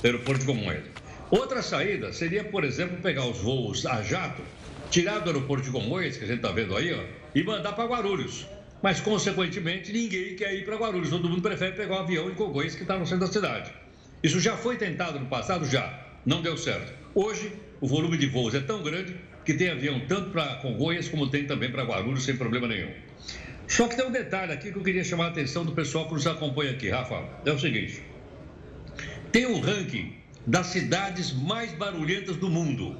[0.03, 0.85] Aeroporto comum ele.
[1.29, 4.41] Outra saída seria, por exemplo, pegar os voos a jato,
[4.89, 7.03] tirar do aeroporto de Congonhas, que a gente está vendo aí, ó,
[7.35, 8.47] e mandar para Guarulhos.
[8.81, 11.09] Mas, consequentemente, ninguém quer ir para Guarulhos.
[11.09, 13.71] Todo mundo prefere pegar o um avião em Congonhas, que está no centro da cidade.
[14.23, 15.65] Isso já foi tentado no passado?
[15.65, 16.05] Já.
[16.25, 16.93] Não deu certo.
[17.15, 21.29] Hoje, o volume de voos é tão grande que tem avião tanto para Congonhas como
[21.29, 22.91] tem também para Guarulhos, sem problema nenhum.
[23.67, 26.13] Só que tem um detalhe aqui que eu queria chamar a atenção do pessoal que
[26.13, 27.23] nos acompanha aqui, Rafa.
[27.45, 28.01] É o seguinte:
[29.31, 32.97] tem um ranking das cidades mais barulhentas do mundo.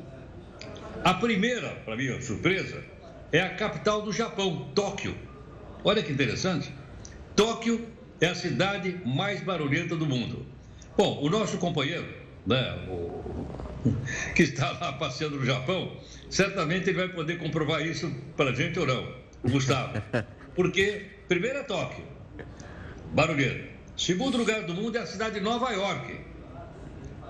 [1.04, 2.84] A primeira, para minha surpresa,
[3.32, 5.16] é a capital do Japão, Tóquio.
[5.84, 6.74] Olha que interessante.
[7.36, 7.88] Tóquio
[8.20, 10.46] é a cidade mais barulhenta do mundo.
[10.98, 12.08] Bom, o nosso companheiro,
[12.46, 13.48] né, o,
[14.36, 15.96] que está lá passeando no Japão,
[16.30, 19.08] certamente ele vai poder comprovar isso para a gente ou não,
[19.44, 20.02] o Gustavo.
[20.58, 22.04] Porque, primeiro é Tóquio,
[23.13, 23.70] barulhento.
[23.96, 26.20] Segundo lugar do mundo é a cidade de Nova York,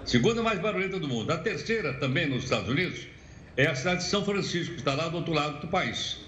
[0.06, 1.30] segunda mais barulhenta do mundo.
[1.32, 3.06] A terceira, também nos Estados Unidos,
[3.58, 6.20] é a cidade de São Francisco, que está lá do outro lado do país.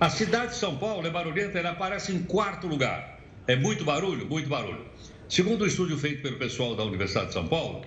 [0.00, 3.20] A cidade de São Paulo é barulhenta, ela aparece em quarto lugar.
[3.46, 4.24] É muito barulho?
[4.24, 4.86] Muito barulho.
[5.28, 7.84] Segundo o um estudo feito pelo pessoal da Universidade de São Paulo,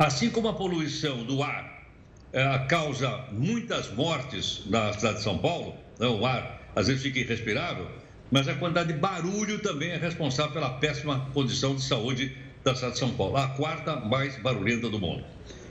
[0.00, 1.86] assim como a poluição do ar
[2.32, 7.18] é, causa muitas mortes na cidade de São Paulo, né, o ar às vezes fica
[7.18, 7.88] irrespirável,
[8.30, 12.94] mas a quantidade de barulho também é responsável pela péssima condição de saúde da cidade
[12.94, 15.24] de São Paulo, a quarta mais barulhenta do mundo.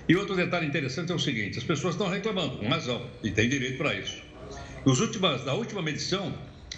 [0.08, 3.50] E outro detalhe interessante é o seguinte: as pessoas estão reclamando, com razão, e têm
[3.50, 4.22] direito para isso.
[4.86, 5.00] Nos
[5.46, 6.34] na última medição,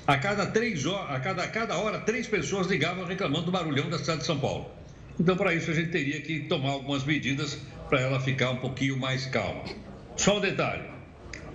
[0.05, 3.89] a cada, três horas, a, cada, a cada hora, três pessoas ligavam reclamando do barulhão
[3.89, 4.69] da cidade de São Paulo.
[5.19, 7.57] Então, para isso, a gente teria que tomar algumas medidas
[7.89, 9.63] para ela ficar um pouquinho mais calma.
[10.15, 10.83] Só um detalhe: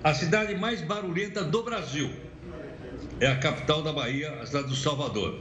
[0.02, 2.10] a cidade mais barulhenta do Brasil
[3.20, 5.40] é a capital da Bahia, a cidade do Salvador.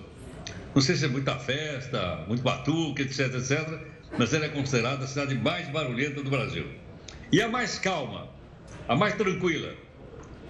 [0.74, 3.80] Não sei se é muita festa, muito batuque, etc, etc,
[4.18, 6.66] mas ela é considerada a cidade mais barulhenta do Brasil.
[7.32, 8.28] E a mais calma,
[8.88, 9.74] a mais tranquila,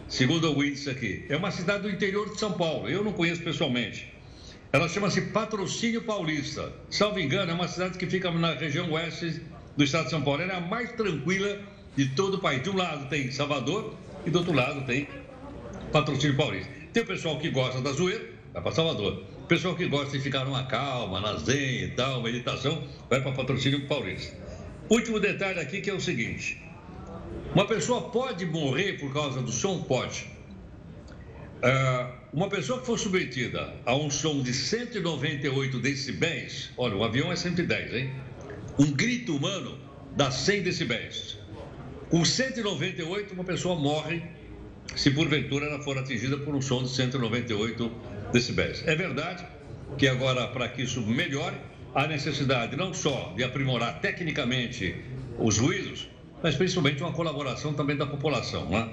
[0.08, 2.88] segundo o índice aqui, é uma cidade do interior de São Paulo.
[2.88, 4.14] Eu não conheço pessoalmente.
[4.72, 6.72] Ela chama-se Patrocínio Paulista.
[6.90, 9.42] Salvo engano, é uma cidade que fica na região oeste
[9.76, 10.42] do estado de São Paulo.
[10.42, 11.60] Ela é a mais tranquila
[11.96, 12.64] de todo o país.
[12.64, 15.08] De um lado tem Salvador e do outro lado tem
[15.92, 16.77] Patrocínio Paulista.
[16.98, 19.24] Tem o pessoal que gosta da zoeira, vai para Salvador.
[19.44, 23.34] O pessoal que gosta de ficar numa calma, na zen e tal, meditação, vai para
[23.34, 24.36] Patrocínio Paulista.
[24.90, 26.60] Último detalhe aqui que é o seguinte:
[27.54, 29.84] uma pessoa pode morrer por causa do som?
[29.84, 30.28] Pode.
[31.58, 37.32] Uh, uma pessoa que for submetida a um som de 198 decibéis, olha, o avião
[37.32, 38.12] é 110, hein?
[38.80, 39.78] Um grito humano
[40.16, 41.38] dá 100 decibéis.
[42.10, 44.24] Com 198, uma pessoa morre
[44.96, 47.92] se porventura ela for atingida por um som de 198
[48.32, 48.84] decibéis.
[48.88, 49.46] É verdade
[49.98, 51.56] que agora, para que isso melhore,
[51.94, 54.96] há necessidade não só de aprimorar tecnicamente
[55.40, 56.08] os ruídos,
[56.42, 58.90] mas principalmente uma colaboração também da população, né?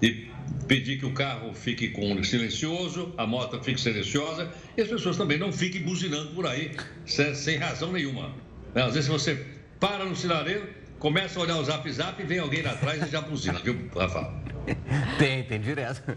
[0.00, 0.28] de
[0.66, 5.38] pedir que o carro fique com silencioso, a moto fique silenciosa e as pessoas também
[5.38, 6.72] não fiquem buzinando por aí
[7.06, 8.32] sem razão nenhuma.
[8.74, 8.82] Né?
[8.82, 9.44] Às vezes você
[9.80, 13.10] para no sinaleiro, começa a olhar o zap zap e vem alguém lá atrás e
[13.10, 14.47] já buzina, viu, Rafa?
[15.18, 16.16] Tem, tem direto.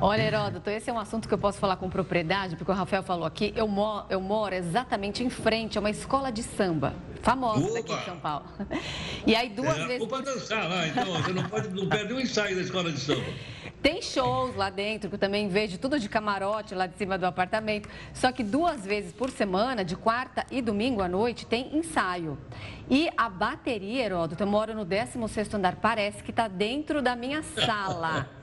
[0.00, 3.02] Olha, Heródoto, esse é um assunto que eu posso falar com propriedade, porque o Rafael
[3.02, 3.52] falou aqui.
[3.56, 7.74] Eu moro, eu moro exatamente em frente a uma escola de samba, famosa Opa.
[7.74, 8.46] daqui de São Paulo.
[9.24, 10.02] E aí, duas é, vezes.
[10.02, 11.04] Opa, dançar lá, então.
[11.04, 13.22] Você não, pode, não perde um ensaio da escola de samba.
[13.82, 17.26] Tem shows lá dentro, que eu também vejo tudo de camarote lá de cima do
[17.26, 17.88] apartamento.
[18.14, 22.38] Só que duas vezes por semana, de quarta e domingo à noite, tem ensaio.
[22.88, 27.42] E a bateria, Heródoto, eu moro no 16 andar, parece que está dentro da minha
[27.42, 28.41] sala.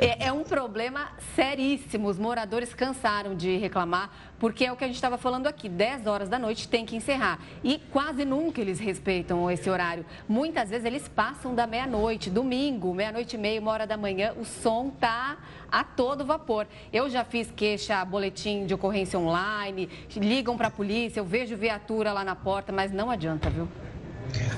[0.00, 2.08] É, é, um problema seríssimo.
[2.08, 6.06] Os moradores cansaram de reclamar, porque é o que a gente estava falando aqui: 10
[6.06, 7.40] horas da noite tem que encerrar.
[7.64, 10.06] E quase nunca eles respeitam esse horário.
[10.28, 14.44] Muitas vezes eles passam da meia-noite, domingo, meia-noite e meia, uma hora da manhã, o
[14.44, 15.36] som tá
[15.70, 16.68] a todo vapor.
[16.92, 22.12] Eu já fiz queixa, boletim de ocorrência online, ligam para a polícia, eu vejo viatura
[22.12, 23.66] lá na porta, mas não adianta, viu?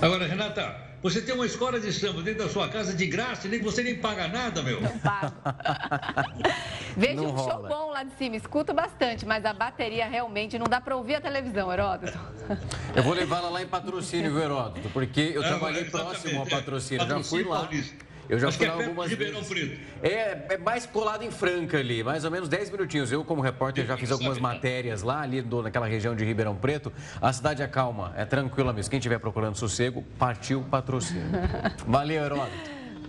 [0.02, 3.50] Agora, Renata, você tem uma escola de samba dentro da sua casa de graça e
[3.50, 4.80] nem você nem paga nada, meu.
[4.80, 5.34] Não pago.
[7.16, 7.52] Não um rola.
[7.52, 11.14] show bom lá de cima, escuto bastante, mas a bateria realmente não dá para ouvir
[11.14, 12.18] a televisão, Heródoto.
[12.94, 17.08] Eu vou levá-la lá em patrocínio, Heródoto, porque eu é, trabalhei próximo ao patrocínio, é.
[17.08, 17.60] já fui lá.
[17.60, 18.09] Paulista.
[18.30, 19.12] Eu já fui lá é algumas.
[19.12, 19.80] Preto.
[20.04, 23.10] É, é mais colado em Franca ali, mais ou menos 10 minutinhos.
[23.10, 26.92] Eu, como repórter, já fiz algumas matérias lá, ali do, naquela região de Ribeirão Preto.
[27.20, 28.88] A cidade é calma, é tranquila mesmo.
[28.88, 31.26] Quem estiver procurando sossego, partiu patrocínio.
[31.88, 32.50] Valeu, Heródoto.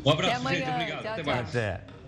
[0.04, 0.68] Um abraço, gente.
[0.68, 1.04] Obrigado.
[1.04, 1.50] Tchau, Até mais.
[1.50, 2.01] Até.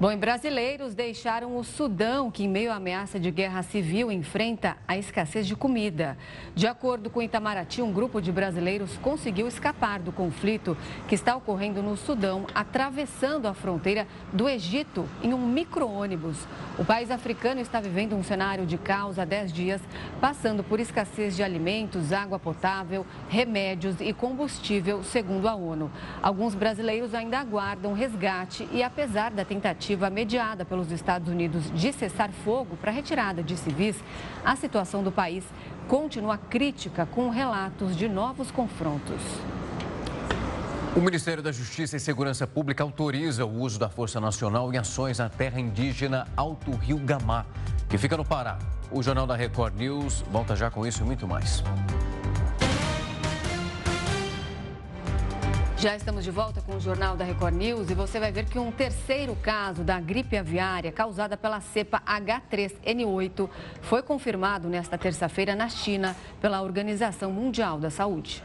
[0.00, 4.96] Bom, brasileiros deixaram o Sudão, que em meio à ameaça de guerra civil enfrenta a
[4.96, 6.16] escassez de comida.
[6.54, 10.74] De acordo com Itamaraty, um grupo de brasileiros conseguiu escapar do conflito
[11.06, 16.48] que está ocorrendo no Sudão, atravessando a fronteira do Egito em um micro-ônibus.
[16.78, 19.82] O país africano está vivendo um cenário de caos há 10 dias,
[20.18, 25.90] passando por escassez de alimentos, água potável, remédios e combustível, segundo a ONU.
[26.22, 31.92] Alguns brasileiros ainda aguardam resgate e, apesar da tentativa tentativa mediada pelos Estados Unidos de
[31.92, 33.96] cessar fogo para retirada de civis,
[34.44, 35.42] a situação do país
[35.88, 39.20] continua crítica com relatos de novos confrontos.
[40.94, 45.18] O Ministério da Justiça e Segurança Pública autoriza o uso da Força Nacional em ações
[45.18, 47.44] na terra indígena Alto Rio Gamá,
[47.88, 48.58] que fica no Pará.
[48.92, 51.64] O Jornal da Record News volta já com isso e muito mais.
[55.80, 58.58] Já estamos de volta com o Jornal da Record News e você vai ver que
[58.58, 63.48] um terceiro caso da gripe aviária causada pela cepa H3N8
[63.80, 68.44] foi confirmado nesta terça-feira na China pela Organização Mundial da Saúde.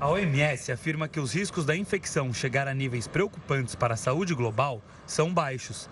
[0.00, 4.34] A OMS afirma que os riscos da infecção chegar a níveis preocupantes para a saúde
[4.34, 5.86] global são baixos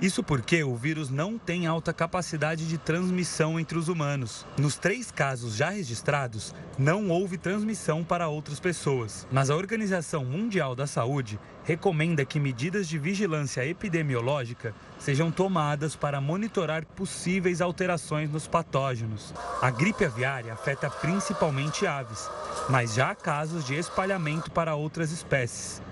[0.00, 4.46] isso porque o vírus não tem alta capacidade de transmissão entre os humanos.
[4.58, 9.26] Nos três casos já registrados, não houve transmissão para outras pessoas.
[9.30, 16.18] Mas a Organização Mundial da Saúde recomenda que medidas de vigilância epidemiológica sejam tomadas para
[16.18, 19.34] monitorar possíveis alterações nos patógenos.
[19.60, 22.26] A gripe aviária afeta principalmente aves,
[22.70, 25.82] mas já há casos de espalhamento para outras espécies.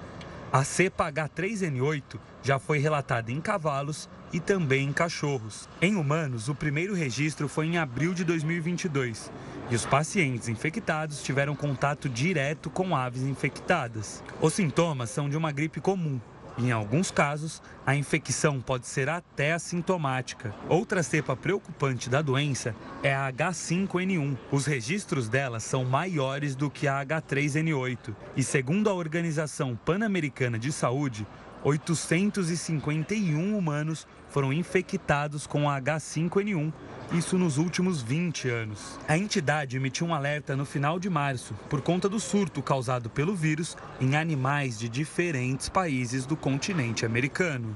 [0.50, 5.68] A cepa H3N8 já foi relatada em cavalos e também em cachorros.
[5.80, 9.30] Em humanos, o primeiro registro foi em abril de 2022
[9.70, 14.24] e os pacientes infectados tiveram contato direto com aves infectadas.
[14.40, 16.18] Os sintomas são de uma gripe comum,
[16.59, 20.53] em alguns casos, a infecção pode ser até assintomática.
[20.68, 24.37] Outra cepa preocupante da doença é a H5N1.
[24.51, 28.14] Os registros dela são maiores do que a H3N8.
[28.37, 31.25] E segundo a Organização Pan-Americana de Saúde,
[31.62, 36.73] 851 humanos foram infectados com a H5N1
[37.12, 38.99] isso nos últimos 20 anos.
[39.09, 43.35] A entidade emitiu um alerta no final de março por conta do surto causado pelo
[43.35, 47.75] vírus em animais de diferentes países do continente americano.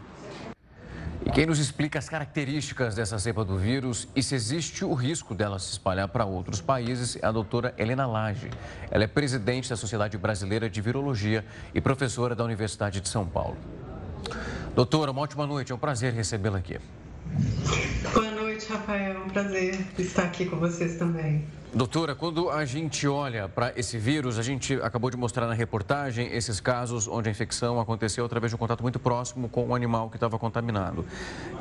[1.25, 5.35] E quem nos explica as características dessa cepa do vírus e se existe o risco
[5.35, 8.51] dela se espalhar para outros países é a doutora Helena Lage.
[8.91, 13.57] Ela é presidente da Sociedade Brasileira de Virologia e professora da Universidade de São Paulo.
[14.75, 16.79] Doutora, uma ótima noite, é um prazer recebê-la aqui.
[18.13, 19.15] Boa noite, Rafael.
[19.15, 21.45] É um prazer estar aqui com vocês também.
[21.75, 26.27] Doutora, quando a gente olha para esse vírus, a gente acabou de mostrar na reportagem
[26.31, 30.11] esses casos onde a infecção aconteceu através de um contato muito próximo com o animal
[30.11, 31.07] que estava contaminado.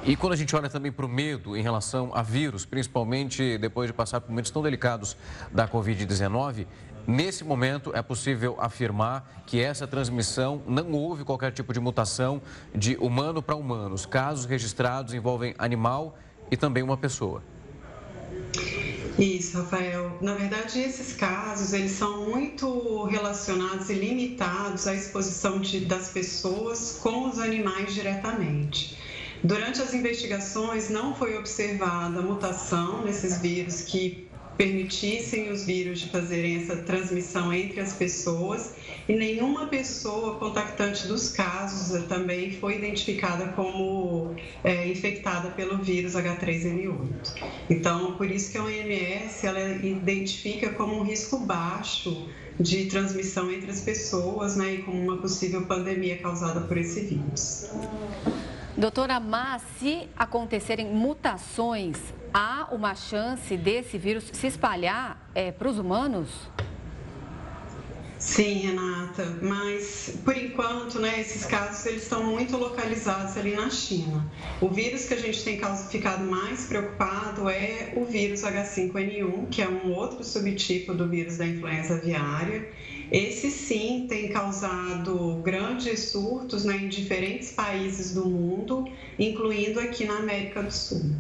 [0.04, 3.88] E quando a gente olha também para o medo em relação a vírus, principalmente depois
[3.88, 5.16] de passar por momentos tão delicados
[5.52, 6.68] da Covid-19,
[7.08, 12.40] Nesse momento, é possível afirmar que essa transmissão não houve qualquer tipo de mutação
[12.76, 13.96] de humano para humano.
[13.96, 16.16] Os casos registrados envolvem animal
[16.52, 17.42] e também uma pessoa.
[19.18, 20.18] Isso, Rafael.
[20.22, 27.00] Na verdade, esses casos eles são muito relacionados e limitados à exposição de, das pessoas
[27.02, 28.98] com os animais diretamente.
[29.44, 34.28] Durante as investigações não foi observada mutação nesses vírus que
[34.58, 38.76] permitissem os vírus de fazerem essa transmissão entre as pessoas
[39.08, 47.52] e nenhuma pessoa contactante dos casos também foi identificada como é, infectada pelo vírus H3N8.
[47.70, 52.30] Então, por isso que a OMS ela identifica como um risco baixo
[52.60, 57.70] de transmissão entre as pessoas, né, e como uma possível pandemia causada por esse vírus.
[58.78, 61.98] Doutora, mas se acontecerem mutações,
[62.34, 66.30] há uma chance desse vírus se espalhar é, para os humanos?
[68.22, 74.32] Sim, Renata, mas por enquanto, né, esses casos eles estão muito localizados ali na China.
[74.62, 75.60] O vírus que a gente tem
[75.90, 81.48] ficado mais preocupado é o vírus H5N1, que é um outro subtipo do vírus da
[81.48, 82.70] influenza aviária.
[83.12, 90.18] Esse sim tem causado grandes surtos né, em diferentes países do mundo, incluindo aqui na
[90.18, 91.12] América do Sul.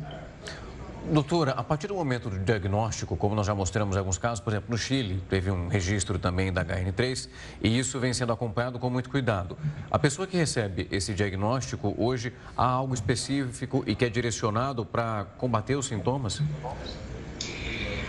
[1.10, 4.54] Doutora, a partir do momento do diagnóstico, como nós já mostramos em alguns casos, por
[4.54, 7.28] exemplo, no Chile, teve um registro também da HN3
[7.62, 9.58] e isso vem sendo acompanhado com muito cuidado.
[9.90, 15.26] A pessoa que recebe esse diagnóstico, hoje, há algo específico e que é direcionado para
[15.38, 16.42] combater os sintomas?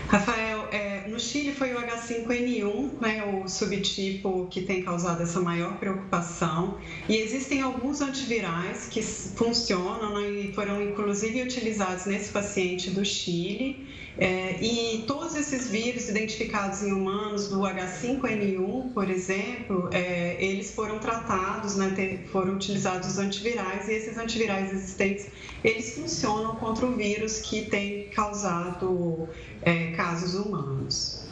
[0.07, 0.52] Rafael,
[1.43, 6.77] Chile foi o H5N1, né, o subtipo que tem causado essa maior preocupação.
[7.09, 13.85] E existem alguns antivirais que funcionam né, e foram inclusive utilizados nesse paciente do Chile.
[14.17, 20.99] É, e todos esses vírus identificados em humanos do H5N1, por exemplo, é, eles foram
[20.99, 25.27] tratados, né, foram utilizados os antivirais e esses antivirais existentes,
[25.63, 29.27] eles funcionam contra o vírus que tem causado
[29.63, 31.23] é, casos humanos.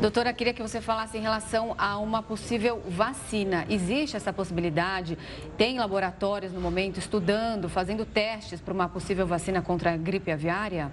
[0.00, 3.66] Doutora, queria que você falasse em relação a uma possível vacina.
[3.68, 5.18] Existe essa possibilidade?
[5.58, 10.90] Tem laboratórios no momento estudando, fazendo testes para uma possível vacina contra a gripe aviária?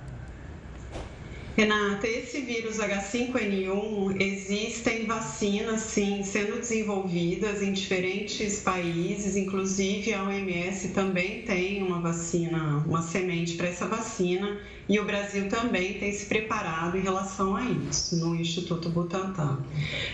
[1.58, 10.90] Renata, esse vírus H5N1 existem vacinas sim sendo desenvolvidas em diferentes países, inclusive a OMS
[10.90, 16.28] também tem uma vacina, uma semente para essa vacina e o Brasil também tem se
[16.28, 19.58] preparado em relação a isso no Instituto Butantan.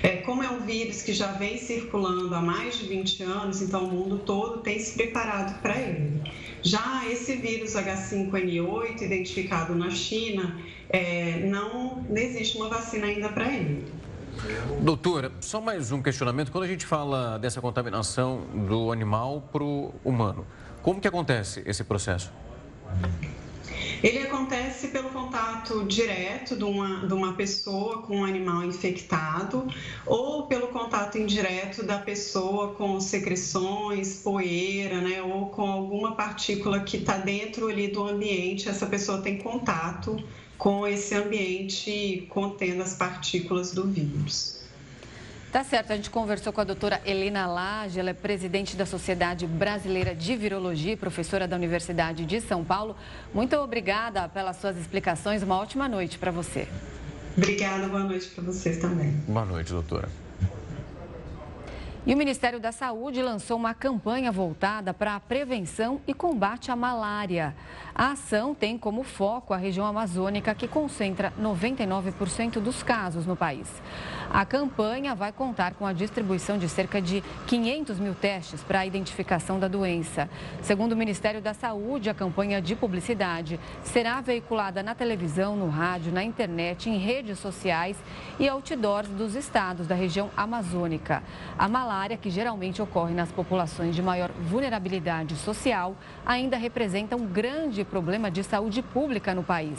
[0.01, 3.83] É, como é um vírus que já vem circulando há mais de 20 anos, então
[3.83, 6.21] o mundo todo tem se preparado para ele.
[6.63, 10.57] Já esse vírus H5N8, identificado na China,
[10.89, 13.85] é, não, não existe uma vacina ainda para ele.
[14.81, 16.51] Doutora, só mais um questionamento.
[16.51, 20.45] Quando a gente fala dessa contaminação do animal para o humano,
[20.81, 22.31] como que acontece esse processo?
[24.03, 29.65] Ele acontece pelo contato direto de uma, de uma pessoa com um animal infectado
[30.05, 35.72] ou pelo contato indireto da pessoa com secreções, poeira, né, ou com
[36.03, 40.21] alguma partícula que está dentro ali do ambiente, essa pessoa tem contato
[40.57, 44.61] com esse ambiente contendo as partículas do vírus.
[45.51, 49.45] Tá certo, a gente conversou com a doutora Helena Lage, ela é presidente da Sociedade
[49.45, 52.95] Brasileira de Virologia e professora da Universidade de São Paulo.
[53.33, 56.67] Muito obrigada pelas suas explicações, uma ótima noite para você.
[57.37, 59.11] Obrigada, boa noite para vocês também.
[59.27, 60.09] Boa noite, doutora.
[62.05, 66.75] E o Ministério da Saúde lançou uma campanha voltada para a prevenção e combate à
[66.75, 67.55] malária.
[67.95, 73.81] A ação tem como foco a região amazônica, que concentra 99% dos casos no país.
[74.33, 78.85] A campanha vai contar com a distribuição de cerca de 500 mil testes para a
[78.85, 80.27] identificação da doença.
[80.63, 86.11] Segundo o Ministério da Saúde, a campanha de publicidade será veiculada na televisão, no rádio,
[86.11, 87.95] na internet, em redes sociais
[88.39, 91.21] e outdoors dos estados da região amazônica.
[91.55, 97.83] A malária que geralmente ocorre nas populações de maior vulnerabilidade social, ainda representa um grande
[97.83, 99.77] problema de saúde pública no país.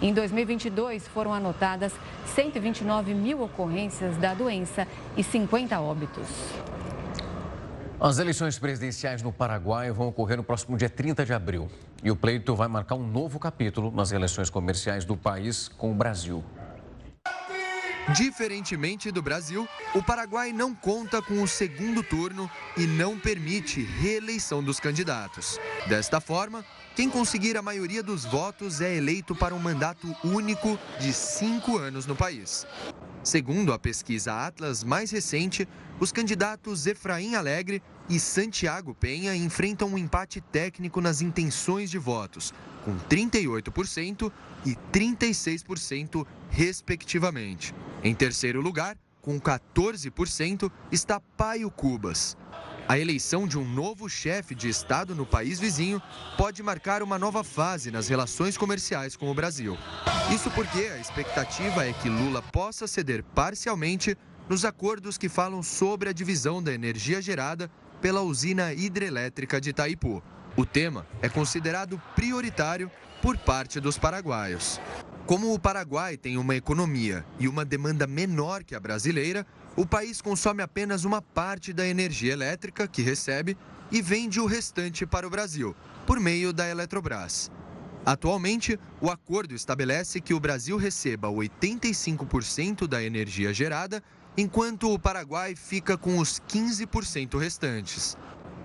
[0.00, 1.92] Em 2022, foram anotadas
[2.34, 4.86] 129 mil ocorrências da doença
[5.16, 6.26] e 50 óbitos.
[7.98, 11.66] As eleições presidenciais no Paraguai vão ocorrer no próximo dia 30 de abril.
[12.04, 15.94] E o pleito vai marcar um novo capítulo nas relações comerciais do país com o
[15.94, 16.44] Brasil.
[18.14, 24.62] Diferentemente do Brasil, o Paraguai não conta com o segundo turno e não permite reeleição
[24.62, 25.58] dos candidatos.
[25.88, 26.64] Desta forma,
[26.96, 32.06] quem conseguir a maioria dos votos é eleito para um mandato único de cinco anos
[32.06, 32.66] no país.
[33.22, 35.68] Segundo a pesquisa Atlas mais recente,
[36.00, 42.54] os candidatos Efraim Alegre, e Santiago Penha enfrentam um empate técnico nas intenções de votos,
[42.84, 44.32] com 38%
[44.64, 47.74] e 36%, respectivamente.
[48.02, 52.36] Em terceiro lugar, com 14%, está Paio Cubas.
[52.88, 56.00] A eleição de um novo chefe de Estado no país vizinho
[56.36, 59.76] pode marcar uma nova fase nas relações comerciais com o Brasil.
[60.32, 64.16] Isso porque a expectativa é que Lula possa ceder parcialmente
[64.48, 67.68] nos acordos que falam sobre a divisão da energia gerada
[68.00, 70.22] pela usina hidrelétrica de Itaipu.
[70.56, 72.88] O tema é considerado prioritário
[73.20, 74.80] por parte dos paraguaios.
[75.26, 79.44] Como o Paraguai tem uma economia e uma demanda menor que a brasileira,
[79.76, 83.56] o país consome apenas uma parte da energia elétrica que recebe
[83.92, 87.50] e vende o restante para o Brasil, por meio da Eletrobras.
[88.04, 94.02] Atualmente, o acordo estabelece que o Brasil receba 85% da energia gerada,
[94.36, 98.16] enquanto o Paraguai fica com os 15% restantes.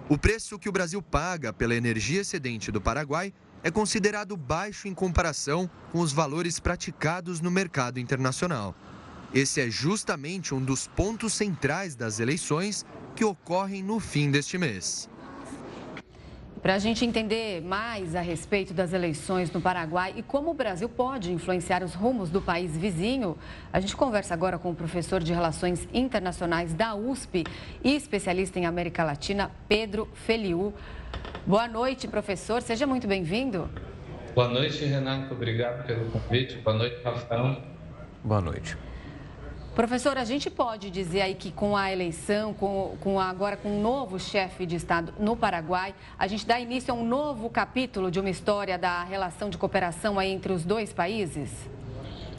[0.07, 3.34] O preço que o Brasil paga pela energia excedente do Paraguai
[3.64, 8.76] é considerado baixo em comparação com os valores praticados no mercado internacional.
[9.34, 15.10] Esse é justamente um dos pontos centrais das eleições que ocorrem no fim deste mês.
[16.62, 20.88] Para a gente entender mais a respeito das eleições no Paraguai e como o Brasil
[20.90, 23.38] pode influenciar os rumos do país vizinho,
[23.72, 27.46] a gente conversa agora com o professor de Relações Internacionais da USP
[27.84, 30.74] e especialista em América Latina, Pedro Feliu.
[31.48, 32.62] Boa noite, professor.
[32.62, 33.70] Seja muito bem-vindo.
[34.36, 35.34] Boa noite, Renato.
[35.34, 36.58] Obrigado pelo convite.
[36.58, 37.64] Boa noite, Rafael.
[38.24, 38.78] Boa noite.
[39.76, 43.82] Professor, a gente pode dizer aí que com a eleição, com, com agora com um
[43.82, 48.20] novo chefe de Estado no Paraguai, a gente dá início a um novo capítulo de
[48.20, 51.50] uma história da relação de cooperação aí entre os dois países?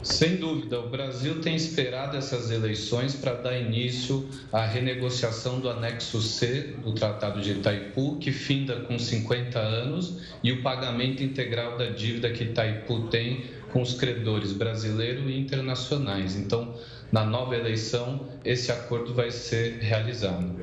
[0.03, 6.21] Sem dúvida, o Brasil tem esperado essas eleições para dar início à renegociação do anexo
[6.21, 11.89] C do Tratado de Itaipu, que finda com 50 anos, e o pagamento integral da
[11.89, 16.35] dívida que Itaipu tem com os credores brasileiros e internacionais.
[16.35, 16.75] Então,
[17.13, 20.53] na nova eleição, esse acordo vai ser realizado.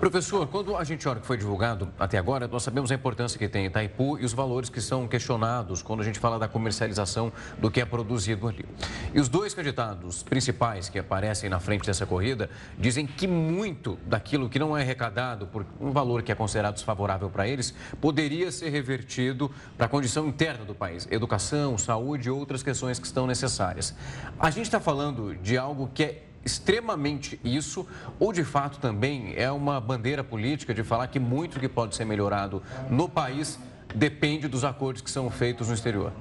[0.00, 3.38] Professor, quando a gente olha o que foi divulgado até agora, nós sabemos a importância
[3.38, 7.30] que tem Itaipu e os valores que são questionados quando a gente fala da comercialização
[7.58, 8.64] do que é produzido ali.
[9.12, 12.48] E os dois candidatos principais que aparecem na frente dessa corrida
[12.78, 17.28] dizem que muito daquilo que não é arrecadado por um valor que é considerado desfavorável
[17.28, 22.62] para eles poderia ser revertido para a condição interna do país, educação, saúde e outras
[22.62, 23.94] questões que estão necessárias.
[24.38, 27.86] A gente está falando de algo que é extremamente isso,
[28.18, 32.04] ou de fato também é uma bandeira política de falar que muito que pode ser
[32.04, 33.58] melhorado no país
[33.94, 36.12] depende dos acordos que são feitos no exterior?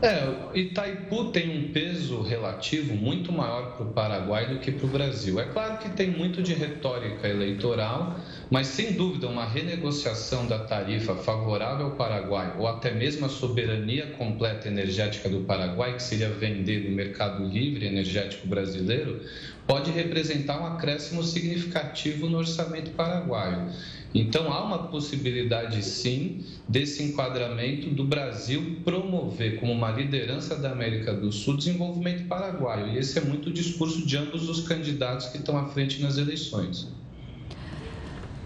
[0.00, 4.88] É, Itaipu tem um peso relativo muito maior para o Paraguai do que para o
[4.88, 5.40] Brasil.
[5.40, 8.16] É claro que tem muito de retórica eleitoral,
[8.50, 14.06] mas sem dúvida uma renegociação da tarifa favorável ao Paraguai, ou até mesmo a soberania
[14.12, 19.20] completa energética do Paraguai, que seria vender no mercado livre energético brasileiro,
[19.66, 23.70] pode representar um acréscimo significativo no orçamento paraguaio.
[24.14, 31.12] Então, há uma possibilidade, sim, desse enquadramento do Brasil promover, como uma liderança da América
[31.12, 32.94] do Sul, desenvolvimento paraguaio.
[32.94, 36.16] E esse é muito o discurso de ambos os candidatos que estão à frente nas
[36.16, 36.88] eleições.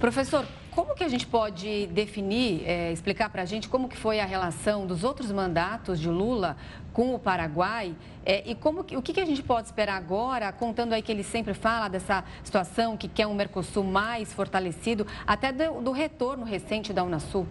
[0.03, 4.19] Professor, como que a gente pode definir, é, explicar para a gente como que foi
[4.19, 6.57] a relação dos outros mandatos de Lula
[6.93, 7.95] com o Paraguai
[8.27, 11.13] é, e como que, o que, que a gente pode esperar agora, contando aí que
[11.13, 16.45] ele sempre fala dessa situação que quer um Mercosul mais fortalecido, até do, do retorno
[16.45, 17.47] recente da Unasul?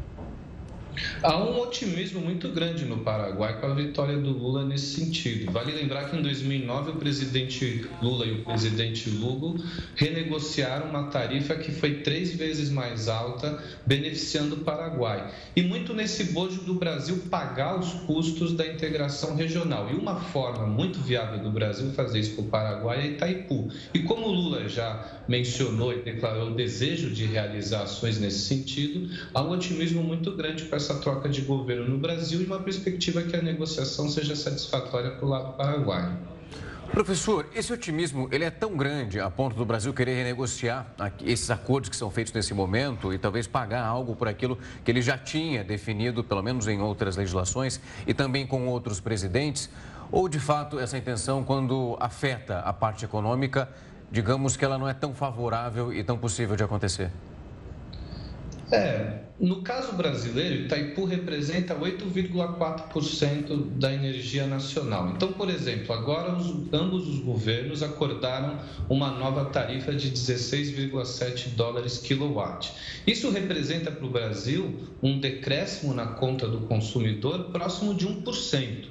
[1.23, 5.51] Há um otimismo muito grande no Paraguai com a vitória do Lula nesse sentido.
[5.51, 9.55] Vale lembrar que em 2009 o presidente Lula e o presidente Lugo
[9.95, 15.31] renegociaram uma tarifa que foi três vezes mais alta, beneficiando o Paraguai.
[15.55, 19.89] E muito nesse bojo do Brasil pagar os custos da integração regional.
[19.89, 23.69] E uma forma muito viável do Brasil fazer isso para o Paraguai é Itaipu.
[23.93, 29.09] E como o Lula já mencionou e declarou o desejo de realizar ações nesse sentido,
[29.33, 33.21] há um otimismo muito grande para essa troca de governo no Brasil e uma perspectiva
[33.21, 36.17] que a negociação seja satisfatória para o lado paraguaio.
[36.89, 41.89] Professor, esse otimismo ele é tão grande a ponto do Brasil querer renegociar esses acordos
[41.89, 45.63] que são feitos nesse momento e talvez pagar algo por aquilo que ele já tinha
[45.63, 49.69] definido, pelo menos em outras legislações e também com outros presidentes?
[50.11, 53.69] Ou de fato essa intenção, quando afeta a parte econômica,
[54.11, 57.09] digamos que ela não é tão favorável e tão possível de acontecer?
[58.71, 65.09] É, no caso brasileiro, Itaipu representa 8,4% da energia nacional.
[65.09, 71.97] Então, por exemplo, agora os, ambos os governos acordaram uma nova tarifa de 16,7 dólares
[71.97, 72.71] quilowatt.
[73.05, 78.85] Isso representa para o Brasil um decréscimo na conta do consumidor próximo de 1%.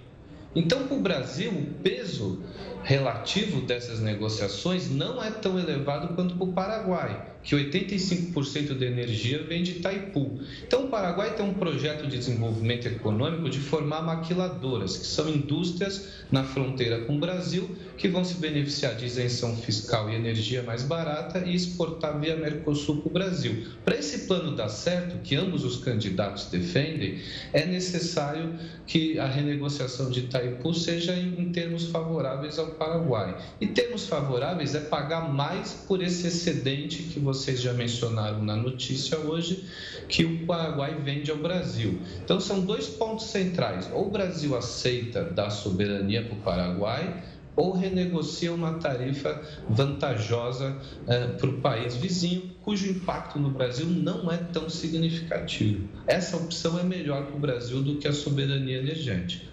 [0.55, 2.43] Então, para o Brasil, o peso
[2.83, 9.43] relativo dessas negociações não é tão elevado quanto para o Paraguai que 85% da energia
[9.43, 10.41] vem de Itaipu.
[10.67, 16.09] Então, o Paraguai tem um projeto de desenvolvimento econômico de formar maquiladoras, que são indústrias
[16.31, 20.83] na fronteira com o Brasil, que vão se beneficiar de isenção fiscal e energia mais
[20.83, 23.67] barata e exportar via Mercosul para o Brasil.
[23.85, 27.19] Para esse plano dar certo, que ambos os candidatos defendem,
[27.53, 28.55] é necessário
[28.87, 33.37] que a renegociação de Itaipu seja em termos favoráveis ao Paraguai.
[33.61, 39.19] E termos favoráveis é pagar mais por esse excedente que vocês já mencionaram na notícia
[39.19, 39.65] hoje,
[40.09, 42.01] que o Paraguai vende ao Brasil.
[42.25, 43.89] Então, são dois pontos centrais.
[43.93, 47.23] Ou o Brasil aceita dar soberania para o Paraguai,
[47.55, 50.77] ou renegocia uma tarifa vantajosa
[51.07, 55.89] eh, para o país vizinho, cujo impacto no Brasil não é tão significativo.
[56.07, 59.50] Essa opção é melhor para o Brasil do que a soberania energética.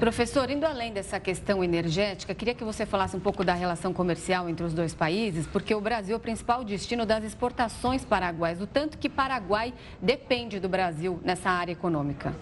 [0.00, 4.48] Professor, indo além dessa questão energética, queria que você falasse um pouco da relação comercial
[4.48, 8.66] entre os dois países, porque o Brasil é o principal destino das exportações paraguaias, o
[8.66, 12.34] tanto que Paraguai depende do Brasil nessa área econômica.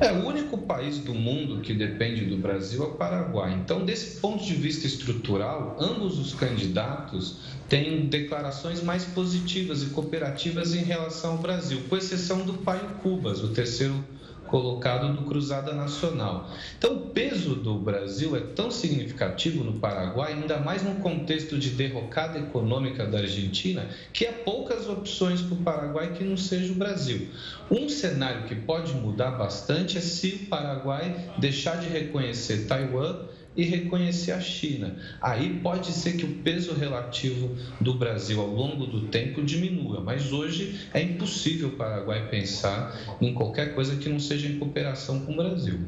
[0.00, 3.52] É, o único país do mundo que depende do Brasil é o Paraguai.
[3.52, 10.74] Então, desse ponto de vista estrutural, ambos os candidatos têm declarações mais positivas e cooperativas
[10.74, 14.02] em relação ao Brasil, com exceção do Paio Cubas, o terceiro
[14.50, 16.50] colocado do Cruzada Nacional.
[16.76, 21.70] Então, o peso do Brasil é tão significativo no Paraguai, ainda mais no contexto de
[21.70, 26.76] derrocada econômica da Argentina, que há poucas opções para o Paraguai que não seja o
[26.76, 27.28] Brasil.
[27.70, 33.16] Um cenário que pode mudar bastante é se o Paraguai deixar de reconhecer Taiwan
[33.56, 34.96] e reconhecer a China.
[35.20, 40.32] Aí pode ser que o peso relativo do Brasil ao longo do tempo diminua, mas
[40.32, 45.32] hoje é impossível o Paraguai pensar em qualquer coisa que não seja em cooperação com
[45.32, 45.80] o Brasil.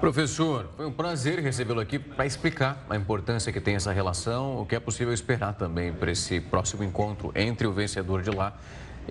[0.00, 4.66] Professor, foi um prazer recebê-lo aqui para explicar a importância que tem essa relação, o
[4.66, 8.58] que é possível esperar também para esse próximo encontro entre o vencedor de lá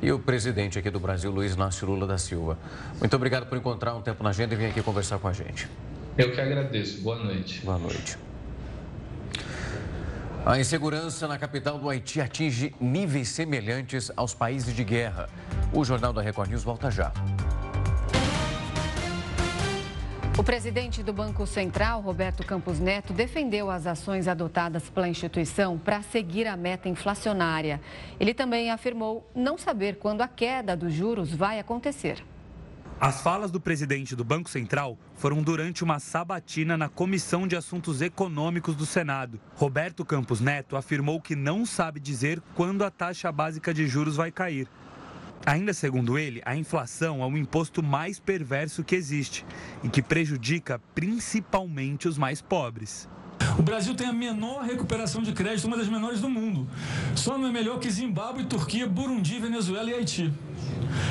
[0.01, 2.57] e o presidente aqui do Brasil, Luiz Inácio Lula da Silva.
[2.99, 5.67] Muito obrigado por encontrar um tempo na agenda e vir aqui conversar com a gente.
[6.17, 7.01] Eu que agradeço.
[7.01, 7.61] Boa noite.
[7.65, 8.17] Boa noite.
[10.45, 15.27] A insegurança na capital do Haiti atinge níveis semelhantes aos países de guerra.
[15.73, 17.11] O Jornal da Record News volta já.
[20.37, 26.01] O presidente do Banco Central, Roberto Campos Neto, defendeu as ações adotadas pela instituição para
[26.01, 27.79] seguir a meta inflacionária.
[28.19, 32.23] Ele também afirmou não saber quando a queda dos juros vai acontecer.
[33.03, 38.01] As falas do presidente do Banco Central foram durante uma sabatina na Comissão de Assuntos
[38.01, 39.41] Econômicos do Senado.
[39.55, 44.31] Roberto Campos Neto afirmou que não sabe dizer quando a taxa básica de juros vai
[44.31, 44.69] cair.
[45.45, 49.45] Ainda segundo ele, a inflação é o imposto mais perverso que existe
[49.83, 53.09] e que prejudica principalmente os mais pobres.
[53.59, 56.67] O Brasil tem a menor recuperação de crédito, uma das menores do mundo.
[57.15, 60.33] Só não é melhor que Zimbábue, Turquia, Burundi, Venezuela e Haiti.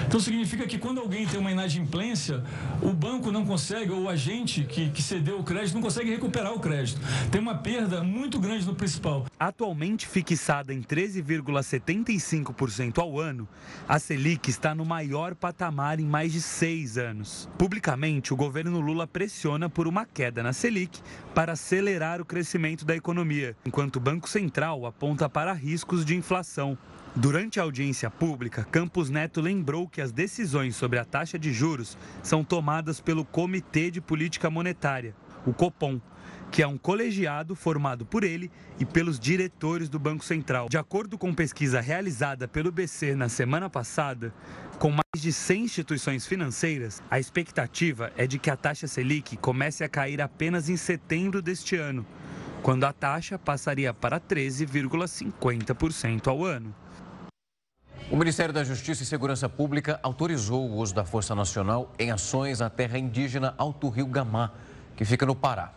[0.07, 2.45] Então significa que quando alguém tem uma inadimplência,
[2.81, 6.53] o banco não consegue, ou o agente que, que cedeu o crédito não consegue recuperar
[6.53, 7.01] o crédito.
[7.31, 9.27] Tem uma perda muito grande no principal.
[9.39, 13.49] Atualmente fixada em 13,75% ao ano,
[13.89, 17.49] a Selic está no maior patamar em mais de seis anos.
[17.59, 21.01] Publicamente, o governo Lula pressiona por uma queda na Selic
[21.35, 26.77] para acelerar o crescimento da economia, enquanto o Banco Central aponta para riscos de inflação.
[27.15, 31.99] Durante a audiência pública, Campos Neto lembrou que as decisões sobre a taxa de juros
[32.23, 36.01] são tomadas pelo Comitê de Política Monetária, o COPOM,
[36.51, 38.51] que é um colegiado formado por ele
[38.81, 40.71] e pelos diretores do Banco Central.
[40.71, 44.33] De acordo com pesquisa realizada pelo BC na semana passada,
[44.79, 49.85] com mais de 100 instituições financeiras, a expectativa é de que a taxa Selic comece
[49.85, 52.07] a cair apenas em setembro deste ano,
[52.63, 56.75] quando a taxa passaria para 13,50% ao ano.
[58.11, 62.61] O Ministério da Justiça e Segurança Pública autorizou o uso da Força Nacional em ações
[62.61, 64.53] na terra indígena Alto Rio Gamá,
[64.95, 65.73] que fica no Pará.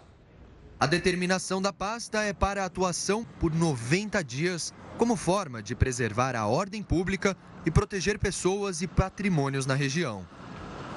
[0.78, 6.36] A determinação da pasta é para a atuação por 90 dias, como forma de preservar
[6.36, 10.28] a ordem pública e proteger pessoas e patrimônios na região.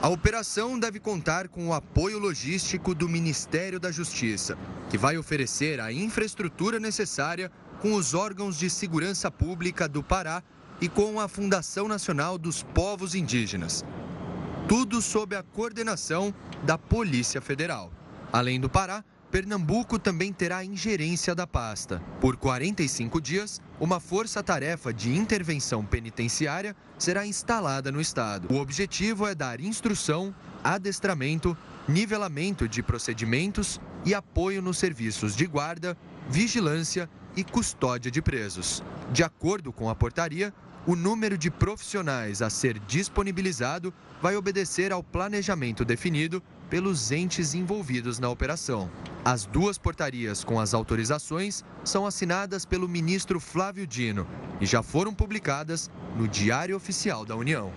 [0.02, 4.58] A operação deve contar com o apoio logístico do Ministério da Justiça,
[4.90, 7.50] que vai oferecer a infraestrutura necessária
[7.80, 10.42] com os órgãos de segurança pública do Pará
[10.80, 13.84] e com a Fundação Nacional dos Povos Indígenas.
[14.68, 17.90] Tudo sob a coordenação da Polícia Federal.
[18.32, 22.02] Além do Pará, Pernambuco também terá ingerência da pasta.
[22.20, 28.52] Por 45 dias, uma força-tarefa de intervenção penitenciária será instalada no estado.
[28.52, 31.56] O objetivo é dar instrução, adestramento,
[31.86, 35.96] nivelamento de procedimentos e apoio nos serviços de guarda,
[36.28, 38.82] vigilância e custódia de presos.
[39.12, 40.54] De acordo com a portaria,
[40.88, 48.18] o número de profissionais a ser disponibilizado vai obedecer ao planejamento definido pelos entes envolvidos
[48.18, 48.90] na operação.
[49.22, 54.26] As duas portarias com as autorizações são assinadas pelo ministro Flávio Dino
[54.62, 57.70] e já foram publicadas no Diário Oficial da União.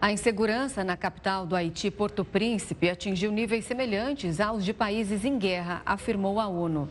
[0.00, 5.38] A insegurança na capital do Haiti, Porto Príncipe, atingiu níveis semelhantes aos de países em
[5.38, 6.88] guerra, afirmou a ONU.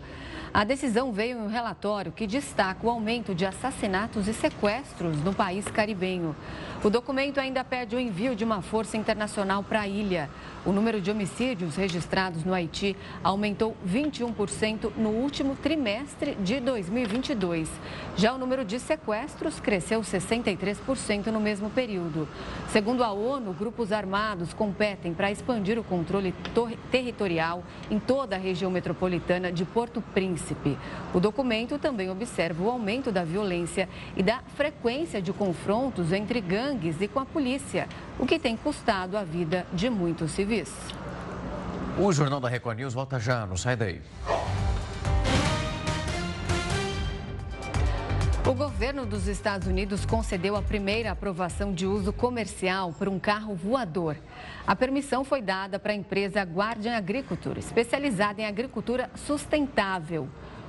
[0.54, 5.34] A decisão veio em um relatório que destaca o aumento de assassinatos e sequestros no
[5.34, 6.36] país caribenho.
[6.84, 10.28] O documento ainda pede o envio de uma força internacional para a ilha.
[10.66, 17.70] O número de homicídios registrados no Haiti aumentou 21% no último trimestre de 2022.
[18.18, 22.28] Já o número de sequestros cresceu 63% no mesmo período.
[22.70, 26.34] Segundo a ONU, grupos armados competem para expandir o controle
[26.90, 30.80] territorial em toda a região metropolitana de Porto Príncipe.
[31.14, 36.71] O documento também observa o aumento da violência e da frequência de confrontos entre gangues
[36.72, 40.72] gangues e com a polícia, o que tem custado a vida de muitos civis.
[41.98, 44.02] O Jornal da Record News volta já, não sai daí.
[48.48, 53.54] O governo dos Estados Unidos concedeu a primeira aprovação de uso comercial para um carro
[53.54, 54.18] voador.
[54.66, 60.28] A permissão foi dada para a empresa Guardian Agriculture, especializada em agricultura sustentável.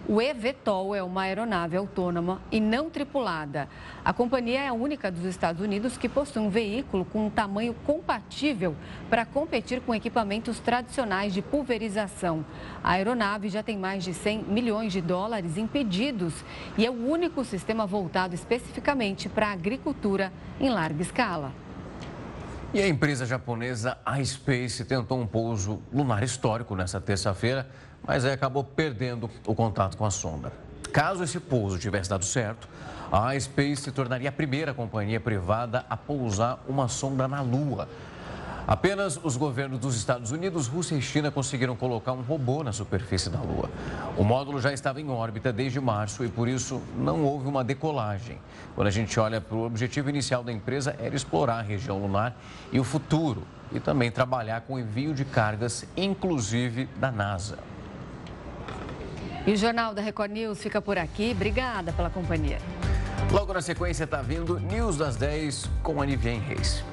[0.09, 3.69] O eVTOL é uma aeronave autônoma e não tripulada.
[4.05, 7.73] A companhia é a única dos Estados Unidos que possui um veículo com um tamanho
[7.87, 8.75] compatível
[9.09, 12.45] para competir com equipamentos tradicionais de pulverização.
[12.83, 16.35] A aeronave já tem mais de 100 milhões de dólares em pedidos
[16.77, 21.53] e é o único sistema voltado especificamente para a agricultura em larga escala.
[22.75, 27.69] E a empresa japonesa iSpace tentou um pouso lunar histórico nesta terça-feira
[28.07, 30.53] mas aí acabou perdendo o contato com a sonda.
[30.93, 32.69] Caso esse pouso tivesse dado certo,
[33.11, 37.89] a iSpace se tornaria a primeira companhia privada a pousar uma sonda na Lua.
[38.67, 43.29] Apenas os governos dos Estados Unidos, Rússia e China conseguiram colocar um robô na superfície
[43.29, 43.69] da Lua.
[44.17, 48.39] O módulo já estava em órbita desde março e por isso não houve uma decolagem.
[48.75, 52.37] Quando a gente olha para o objetivo inicial da empresa era explorar a região lunar
[52.73, 53.43] e o futuro
[53.73, 57.72] e também trabalhar com envio de cargas, inclusive da NASA.
[59.45, 61.33] E o Jornal da Record News fica por aqui.
[61.33, 62.59] Obrigada pela companhia.
[63.33, 66.85] Logo na sequência está vindo News das 10 com a Nivien Reis.